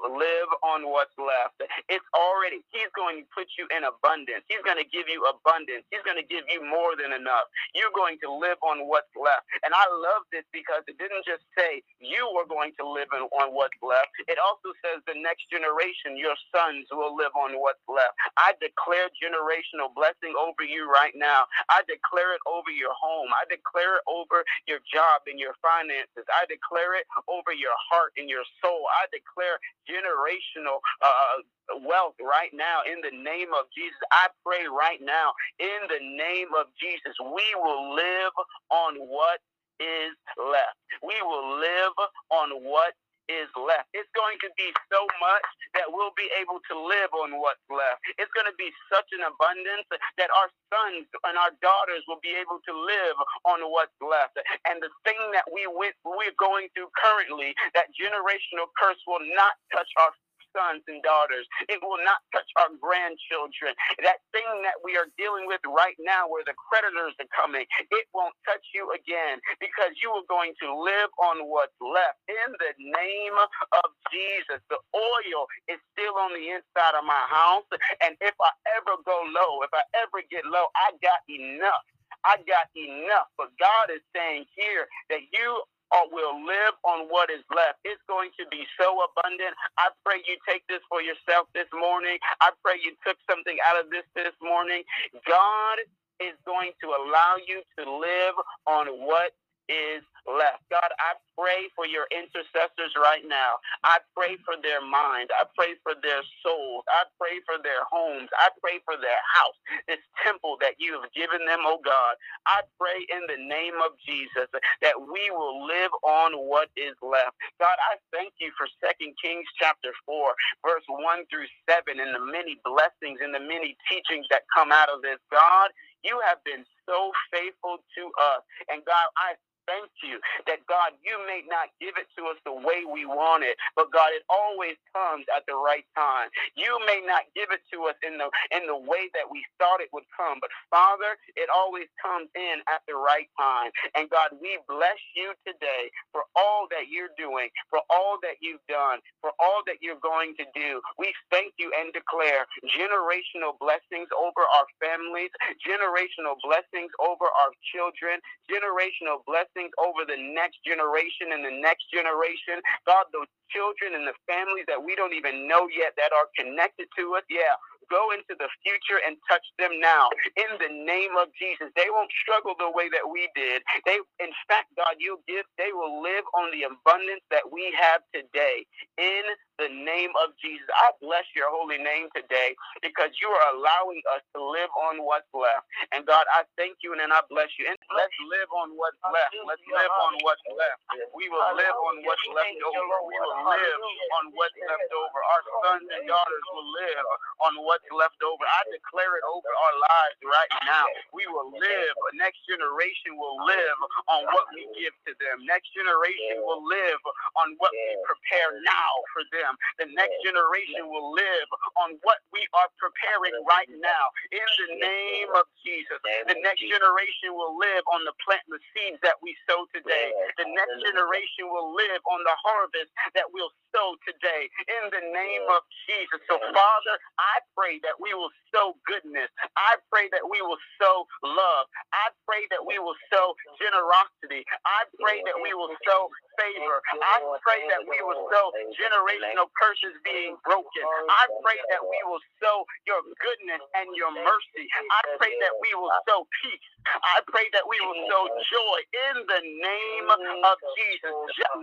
live 0.06 0.50
on 0.62 0.88
what's 0.90 1.14
left. 1.18 1.61
It's 1.90 2.06
already, 2.14 2.62
He's 2.70 2.90
going 2.96 3.24
to 3.24 3.26
put 3.34 3.48
you 3.58 3.66
in 3.74 3.84
abundance. 3.84 4.44
He's 4.48 4.62
going 4.64 4.80
to 4.80 4.88
give 4.88 5.08
you 5.11 5.24
abundance. 5.28 5.84
He's 5.90 6.04
going 6.06 6.20
to 6.20 6.26
give 6.26 6.46
you 6.50 6.62
more 6.64 6.94
than 6.98 7.12
enough. 7.14 7.48
You're 7.74 7.94
going 7.94 8.18
to 8.24 8.30
live 8.32 8.58
on 8.64 8.87
what's 8.88 9.11
left. 9.18 9.46
And 9.64 9.72
I 9.74 9.87
love 9.90 10.26
this 10.32 10.46
because 10.54 10.84
it 10.88 10.98
didn't 10.98 11.24
just 11.26 11.44
say 11.58 11.82
you 12.00 12.24
are 12.38 12.48
going 12.48 12.72
to 12.80 12.84
live 12.87 13.11
on 13.14 13.54
what's 13.54 13.78
left, 13.82 14.11
it 14.28 14.38
also 14.40 14.72
says 14.84 15.02
the 15.06 15.16
next 15.18 15.50
generation, 15.50 16.16
your 16.18 16.37
sons, 16.54 16.87
will 16.92 17.14
live 17.16 17.34
on 17.37 17.56
what's 17.61 17.82
left. 17.88 18.14
I 18.38 18.54
declare 18.61 19.11
generational 19.18 19.92
blessing 19.94 20.34
over 20.38 20.64
you 20.64 20.88
right 20.90 21.14
now. 21.16 21.46
I 21.70 21.82
declare 21.88 22.34
it 22.34 22.42
over 22.46 22.70
your 22.72 22.94
home. 22.96 23.30
I 23.34 23.44
declare 23.50 23.98
it 24.00 24.06
over 24.08 24.44
your 24.68 24.80
job 24.88 25.26
and 25.26 25.38
your 25.40 25.54
finances. 25.62 26.26
I 26.30 26.46
declare 26.48 26.96
it 26.98 27.06
over 27.28 27.52
your 27.54 27.74
heart 27.90 28.14
and 28.18 28.28
your 28.30 28.44
soul. 28.62 28.87
I 29.00 29.08
declare 29.12 29.58
generational 29.90 30.79
uh, 31.03 31.81
wealth 31.88 32.14
right 32.22 32.53
now 32.55 32.85
in 32.87 33.01
the 33.03 33.12
name 33.16 33.51
of 33.57 33.66
Jesus. 33.77 33.98
I 34.12 34.29
pray 34.46 34.68
right 34.70 35.01
now 35.03 35.33
in 35.61 35.81
the 35.88 36.03
name 36.03 36.48
of 36.59 36.68
Jesus, 36.81 37.14
we 37.20 37.46
will 37.57 37.96
live 37.96 38.35
on 38.70 38.96
what 39.09 39.40
is 39.81 40.14
left. 40.38 40.79
We 41.03 41.16
will 41.24 41.59
live 41.61 41.96
on 42.33 42.51
what 42.64 42.94
is 43.29 43.48
left. 43.57 43.88
It's 43.94 44.11
going 44.16 44.38
to 44.44 44.51
be 44.57 44.68
so 44.92 45.01
much 45.20 45.46
that 45.88 45.96
we'll 45.96 46.12
be 46.20 46.29
able 46.37 46.61
to 46.68 46.77
live 46.77 47.09
on 47.16 47.40
what's 47.40 47.64
left. 47.72 48.05
It's 48.20 48.29
going 48.37 48.44
to 48.44 48.53
be 48.61 48.68
such 48.92 49.09
an 49.16 49.24
abundance 49.24 49.88
that 50.20 50.29
our 50.37 50.53
sons 50.68 51.09
and 51.24 51.40
our 51.40 51.57
daughters 51.64 52.05
will 52.05 52.20
be 52.20 52.37
able 52.37 52.61
to 52.68 52.72
live 52.77 53.16
on 53.48 53.64
what's 53.72 53.96
left. 54.05 54.37
And 54.68 54.85
the 54.85 54.92
thing 55.09 55.16
that 55.33 55.48
we 55.48 55.64
went, 55.64 55.96
we're 56.05 56.37
going 56.37 56.68
through 56.77 56.92
currently, 57.01 57.57
that 57.72 57.88
generational 57.96 58.68
curse 58.77 59.01
will 59.09 59.24
not 59.33 59.57
touch 59.72 59.88
our 59.96 60.12
sons 60.56 60.84
and 60.88 61.02
daughters. 61.04 61.46
It 61.68 61.80
will 61.82 62.00
not 62.04 62.20
touch 62.34 62.48
our 62.61 62.72
grandchildren. 62.80 63.74
That 64.04 64.20
thing 64.34 64.48
that 64.66 64.78
we 64.84 64.96
are 64.98 65.08
dealing 65.18 65.46
with 65.48 65.62
right 65.68 65.96
now, 66.02 66.28
where 66.28 66.44
the 66.46 66.56
creditors 66.56 67.16
are 67.20 67.30
coming, 67.34 67.66
it 67.92 68.06
won't 68.14 68.37
touch 68.46 68.64
you 68.74 68.90
again 68.94 69.40
because 69.61 69.94
you 70.02 70.11
are 70.14 70.26
going 70.28 70.54
to 70.64 70.68
live 70.72 71.11
on 71.20 71.46
what's 71.48 71.76
left. 71.80 72.18
In 72.28 72.50
the 72.61 72.72
name 72.78 73.37
of 73.38 73.88
Jesus, 74.12 74.61
the 74.70 74.80
oil 74.94 75.42
is 75.68 75.80
still 75.94 76.16
on 76.20 76.34
the 76.34 76.46
inside 76.54 76.94
of 76.98 77.04
my 77.06 77.24
house. 77.30 77.68
And 78.04 78.16
if 78.20 78.34
I 78.40 78.52
ever 78.78 78.98
go 79.06 79.18
low, 79.32 79.62
if 79.64 79.72
I 79.74 79.84
ever 80.04 80.22
get 80.30 80.44
low, 80.46 80.66
I 80.76 80.94
got 81.02 81.22
enough. 81.30 81.84
I 82.24 82.37
got 82.48 82.68
enough. 82.76 83.28
But 83.38 83.54
God 83.61 83.94
is 83.94 84.02
saying 84.16 84.46
here 84.56 84.87
that 85.11 85.22
you 85.32 85.62
or 85.94 86.11
will 86.12 86.37
live 86.44 86.77
on 86.85 87.09
what 87.09 87.31
is 87.31 87.44
left. 87.55 87.81
It's 87.85 88.03
going 88.09 88.31
to 88.40 88.44
be 88.51 88.64
so 88.81 89.01
abundant. 89.07 89.55
I 89.79 89.90
pray 90.05 90.20
you 90.27 90.37
take 90.48 90.66
this 90.68 90.83
for 90.88 91.03
yourself 91.03 91.48
this 91.55 91.70
morning. 91.74 92.18
I 92.40 92.53
pray 92.64 92.81
you 92.83 92.94
took 93.07 93.18
something 93.31 93.57
out 93.66 93.81
of 93.81 93.90
this 93.90 94.07
this 94.16 94.35
morning. 94.42 94.85
God 95.27 95.79
is 96.20 96.37
going 96.46 96.72
to 96.83 96.88
allow 96.94 97.37
you 97.46 97.62
to 97.79 97.83
live 97.87 98.37
on 98.66 98.87
what 99.07 99.33
is 99.68 100.03
left. 100.28 100.64
God, 100.70 100.90
I 101.00 101.16
pray 101.38 101.68
for 101.76 101.86
your 101.88 102.06
intercessors 102.12 102.92
right 103.00 103.24
now. 103.26 103.58
I 103.84 103.98
pray 104.16 104.36
for 104.44 104.56
their 104.60 104.80
mind. 104.84 105.32
I 105.34 105.48
pray 105.56 105.76
for 105.82 105.96
their 106.04 106.22
souls. 106.44 106.84
I 106.92 107.08
pray 107.16 107.40
for 107.48 107.56
their 107.64 107.84
homes. 107.88 108.28
I 108.38 108.52
pray 108.60 108.80
for 108.84 108.96
their 109.00 109.22
house, 109.34 109.58
this 109.88 110.02
temple 110.24 110.58
that 110.60 110.76
you 110.78 111.00
have 111.00 111.08
given 111.16 111.44
them, 111.48 111.64
oh 111.64 111.80
God. 111.84 112.14
I 112.46 112.62
pray 112.80 113.00
in 113.08 113.24
the 113.30 113.40
name 113.40 113.78
of 113.84 113.96
Jesus 114.04 114.48
that 114.82 114.96
we 114.98 115.30
will 115.32 115.66
live 115.66 115.92
on 116.04 116.34
what 116.48 116.68
is 116.76 116.96
left. 117.02 117.36
God, 117.60 117.76
I 117.90 117.96
thank 118.12 118.34
you 118.40 118.52
for 118.58 118.68
Second 118.84 119.14
Kings 119.22 119.46
chapter 119.58 119.92
4, 120.06 120.32
verse 120.66 120.86
1 120.88 121.26
through 121.32 121.48
7, 121.70 122.00
and 122.00 122.12
the 122.14 122.24
many 122.24 122.60
blessings 122.64 123.20
and 123.22 123.32
the 123.34 123.42
many 123.42 123.76
teachings 123.88 124.26
that 124.30 124.44
come 124.52 124.72
out 124.72 124.90
of 124.90 125.02
this. 125.02 125.18
God, 125.32 125.70
you 126.04 126.20
have 126.26 126.42
been 126.44 126.64
so 126.86 127.12
faithful 127.32 127.78
to 127.98 128.04
us. 128.36 128.42
And 128.70 128.84
God, 128.86 129.08
I 129.18 129.34
thank 129.68 129.92
you 130.02 130.18
that 130.48 130.64
God, 130.66 130.96
you 131.04 131.20
may 131.28 131.44
not 131.46 131.70
give 131.81 131.94
it 132.00 132.09
to 132.18 132.33
us 132.33 132.38
the 132.48 132.54
way 132.57 132.88
we 132.88 133.04
want 133.07 133.44
it, 133.44 133.57
but 133.76 133.92
God, 133.92 134.11
it 134.16 134.24
always 134.33 134.81
comes 134.96 135.26
at 135.37 135.44
the 135.46 135.57
right 135.57 135.87
time. 135.94 136.31
You 136.57 136.81
may 136.88 137.02
not 137.04 137.28
give 137.37 137.52
it 137.52 137.62
to 137.76 137.87
us 137.92 137.98
in 138.02 138.18
the 138.18 138.28
in 138.57 138.66
the 138.66 138.78
way 138.78 139.11
that 139.14 139.28
we 139.31 139.44
thought 139.61 139.81
it 139.85 139.92
would 139.92 140.09
come, 140.16 140.38
but 140.40 140.50
Father, 140.70 141.16
it 141.37 141.48
always 141.52 141.88
comes 142.00 142.31
in 142.37 142.61
at 142.70 142.83
the 142.88 142.96
right 142.96 143.28
time. 143.38 143.70
And 143.96 144.11
God, 144.11 144.35
we 144.40 144.59
bless 144.68 144.98
you 145.16 145.35
today 145.46 145.90
for 146.12 146.24
all 146.37 146.66
that 146.72 146.88
you're 146.90 147.12
doing, 147.18 147.48
for 147.70 147.81
all 147.90 148.18
that 148.22 148.40
you've 148.40 148.64
done, 148.68 149.00
for 149.20 149.33
all 149.40 149.62
that 149.66 149.81
you're 149.83 150.00
going 150.02 150.35
to 150.40 150.46
do. 150.54 150.81
We 150.98 151.12
thank 151.31 151.54
you 151.59 151.72
and 151.76 151.92
declare 151.92 152.46
generational 152.76 153.57
blessings 153.61 154.09
over 154.16 154.42
our 154.44 154.68
families, 154.81 155.31
generational 155.64 156.38
blessings 156.44 156.90
over 157.02 157.26
our 157.28 157.52
children, 157.74 158.20
generational 158.50 159.22
blessings 159.26 159.57
over 159.82 160.06
the 160.06 160.18
next 160.18 160.62
generation 160.62 161.34
and 161.34 161.42
the 161.42 161.54
next 161.58 161.90
generation. 161.90 162.62
God, 162.86 163.10
those 163.10 163.28
children 163.50 163.98
and 163.98 164.06
the 164.06 164.16
families 164.30 164.68
that 164.70 164.78
we 164.78 164.94
don't 164.94 165.14
even 165.14 165.48
know 165.50 165.66
yet 165.74 165.98
that 165.98 166.14
are 166.14 166.28
connected 166.38 166.86
to 166.98 167.18
us, 167.18 167.26
yeah, 167.30 167.58
go 167.90 168.12
into 168.14 168.36
the 168.38 168.48
future 168.62 169.00
and 169.06 169.16
touch 169.28 169.44
them 169.58 169.74
now 169.80 170.08
in 170.38 170.50
the 170.60 170.70
name 170.70 171.16
of 171.18 171.28
Jesus. 171.36 171.68
They 171.76 171.90
won't 171.90 172.12
struggle 172.22 172.54
the 172.58 172.70
way 172.70 172.88
that 172.92 173.04
we 173.06 173.28
did. 173.34 173.62
They, 173.86 173.98
in 174.22 174.32
fact, 174.48 174.70
God, 174.76 174.96
you 175.00 175.20
give, 175.28 175.44
they 175.58 175.72
will 175.74 176.02
live 176.02 176.24
on 176.38 176.52
the 176.54 176.68
abundance 176.70 177.24
that 177.32 177.46
we 177.50 177.72
have 177.76 178.02
today 178.14 178.64
in 178.98 179.24
the 179.58 179.70
name 179.70 180.14
of 180.24 180.34
Jesus. 180.40 180.66
I 180.70 180.94
bless 181.02 181.26
your 181.36 181.50
holy 181.50 181.78
name 181.78 182.08
today 182.14 182.54
because 182.82 183.10
you 183.22 183.28
are 183.30 183.46
allowing 183.58 184.00
us 184.14 184.22
to 184.34 184.40
live 184.40 184.70
on 184.90 185.02
what's 185.04 185.28
left. 185.34 185.66
And 185.94 186.06
God, 186.06 186.24
I 186.34 186.46
thank 186.58 186.80
you 186.82 186.94
and 186.94 187.00
then 187.02 187.12
I 187.12 187.22
bless 187.30 187.50
you. 187.58 187.66
And 187.70 187.78
let's 187.94 188.14
live 188.30 188.50
on 188.54 188.74
what's 188.78 188.98
left. 189.02 189.34
Let's 189.46 189.62
live 189.66 189.92
on 190.10 190.12
what's 190.22 190.42
left. 190.54 190.80
We 191.14 191.28
will 191.30 191.44
live 191.58 191.76
on 191.90 191.94
what's 192.06 192.26
left 192.34 192.58
over. 192.62 192.96
We 193.06 193.16
will 193.18 193.38
live 193.50 193.80
on 194.22 194.24
what's 194.38 194.58
left 194.66 194.90
over. 194.94 195.18
Our 195.18 195.42
sons 195.66 195.86
and 195.90 196.04
daughters 196.06 196.46
will 196.54 196.68
live 196.86 197.06
on 197.46 197.52
what's 197.66 197.88
left 197.94 198.20
over. 198.22 198.42
I 198.42 198.62
declare 198.70 199.14
it 199.18 199.24
over 199.26 199.50
our 199.50 199.74
lives 199.78 200.18
right 200.24 200.52
now. 200.66 200.86
We 201.14 201.26
will 201.30 201.50
live. 201.52 201.94
A 202.10 202.14
next 202.18 202.42
generation 202.46 203.18
will 203.18 203.38
live 203.46 203.78
on 204.10 204.22
what 204.32 204.46
we 204.54 204.66
give 204.78 204.94
to 205.10 205.12
them. 205.18 205.44
Next 205.46 205.70
generation 205.74 206.42
will 206.46 206.62
live 206.64 207.00
on 207.38 207.54
what 207.58 207.72
we 207.74 207.92
prepare 208.06 208.50
now 208.64 208.92
for 209.14 209.22
them 209.34 209.47
them. 209.48 209.56
The 209.80 209.88
next 209.96 210.16
generation 210.20 210.88
will 210.92 211.12
live 211.16 211.48
on 211.80 211.96
what 212.04 212.20
we 212.34 212.44
are 212.52 212.70
preparing 212.76 213.34
right 213.48 213.70
now. 213.80 214.04
In 214.34 214.48
the 214.61 214.70
name 214.84 215.30
of 215.37 215.48
Jesus, 215.64 215.98
the 216.28 216.38
next 216.44 216.62
generation 216.64 217.32
will 217.34 217.56
live 217.56 217.84
on 217.92 218.04
the 218.04 218.14
plant, 218.24 218.44
the 218.52 218.61
seeds 218.76 219.00
that 219.04 219.16
we 219.24 219.32
sow 219.48 219.64
today. 219.72 220.12
The 220.38 220.48
next 220.48 220.76
generation 220.84 221.48
will 221.48 221.72
live 221.74 222.02
on 222.11 222.20
the 222.24 222.37
harvest 222.44 222.92
that 223.16 223.28
we'll 223.32 223.52
sow 223.72 223.96
today. 224.04 224.48
In 224.82 224.92
the 224.92 225.04
name 225.12 225.44
of 225.52 225.62
Jesus. 225.88 226.20
So, 226.28 226.37
Father, 226.40 226.94
I 227.20 227.37
pray 227.56 227.80
that 227.84 227.96
we 228.00 228.12
will 228.14 228.32
sow 228.52 228.76
goodness. 228.87 229.30
I 229.56 229.78
pray 229.92 230.08
that 230.12 230.24
we 230.26 230.40
will 230.42 230.61
sow 230.80 231.06
love. 231.24 231.66
I 231.94 232.11
pray 232.26 232.44
that 232.52 232.62
we 232.64 232.78
will 232.80 232.96
sow 233.12 233.34
generosity. 233.61 234.44
I 234.66 234.87
pray 235.00 235.22
that 235.26 235.38
we 235.40 235.54
will 235.54 235.72
sow 235.87 236.08
favor. 236.40 236.78
I 237.02 237.18
pray 237.44 237.61
that 237.70 237.84
we 237.87 237.98
will 238.02 238.26
sow 238.32 238.46
generational 238.74 239.38
curses 239.55 239.94
being 240.03 240.35
broken. 240.42 240.83
I 241.11 241.22
pray 241.44 241.59
that 241.70 241.83
we 241.87 241.98
will 242.11 242.22
sow 242.42 242.66
your 242.90 243.01
goodness 243.22 243.62
and 243.79 243.88
your 243.94 244.11
mercy. 244.11 244.66
I 244.90 245.01
pray 245.22 245.35
that 245.46 245.55
we 245.62 245.70
will 245.79 245.92
sow 246.11 246.27
peace. 246.42 246.66
I 247.05 247.22
pray 247.29 247.46
that 247.55 247.66
we 247.68 247.79
will 247.83 248.01
sow 248.11 248.24
joy 248.29 248.79
in 249.12 249.16
the 249.27 249.42
name 249.44 250.09
of 250.11 250.57
Jesus, 250.79 251.14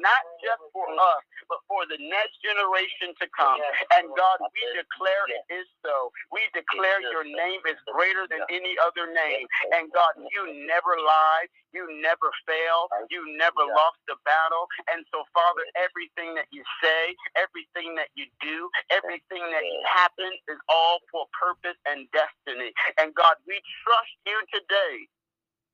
not 0.01 0.23
just 0.43 0.63
for 0.73 0.87
us, 0.89 1.23
but 1.49 1.61
for 1.69 1.83
the 1.89 1.99
next 1.99 2.37
generation 2.43 3.13
to 3.21 3.27
come. 3.35 3.59
And 3.99 4.09
God, 4.15 4.39
we 4.41 4.63
declare 4.75 5.25
it 5.31 5.45
is 5.63 5.67
so. 5.85 6.11
We 6.33 6.41
declare 6.55 7.01
your 7.01 7.25
name 7.27 7.61
is 7.69 7.79
greater 7.93 8.27
than 8.29 8.43
any 8.49 8.75
other 8.85 9.09
name. 9.11 9.45
And 9.75 9.91
God, 9.93 10.15
you 10.31 10.43
never 10.67 10.95
lied. 10.99 11.49
You 11.75 11.85
never 12.01 12.31
failed. 12.47 12.89
You 13.11 13.21
never 13.37 13.63
lost 13.67 13.99
the 14.07 14.17
battle. 14.25 14.65
And 14.95 15.03
so, 15.11 15.23
Father, 15.35 15.65
everything 15.77 16.33
that 16.39 16.47
you 16.51 16.63
say, 16.81 17.13
everything 17.37 17.95
that 17.99 18.09
you 18.15 18.25
do, 18.41 18.69
everything 18.89 19.43
that 19.43 19.65
happens 19.89 20.39
is 20.49 20.59
all 20.71 20.99
for 21.11 21.27
purpose 21.35 21.77
and 21.85 22.07
destiny. 22.15 22.71
And 22.97 23.13
God, 23.13 23.35
we 23.47 23.59
trust 23.85 24.15
you 24.25 24.39
today 24.55 24.95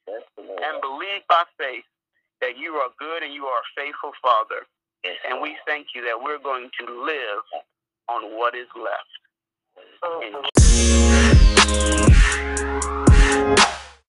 and 0.08 0.82
believe 0.82 1.22
by 1.30 1.44
faith 1.58 1.84
that 2.42 2.58
you 2.58 2.74
are 2.76 2.90
good 3.00 3.24
and 3.24 3.34
you 3.34 3.46
are 3.46 3.60
a 3.60 3.72
faithful 3.76 4.12
Father. 4.22 4.66
Yes, 5.04 5.18
and 5.30 5.42
we 5.42 5.58
thank 5.66 5.88
you 5.96 6.04
that 6.06 6.22
we're 6.22 6.40
going 6.40 6.70
to 6.80 6.86
live 7.06 7.44
on 8.10 8.38
what 8.38 8.56
is 8.56 8.68
left. 8.76 9.10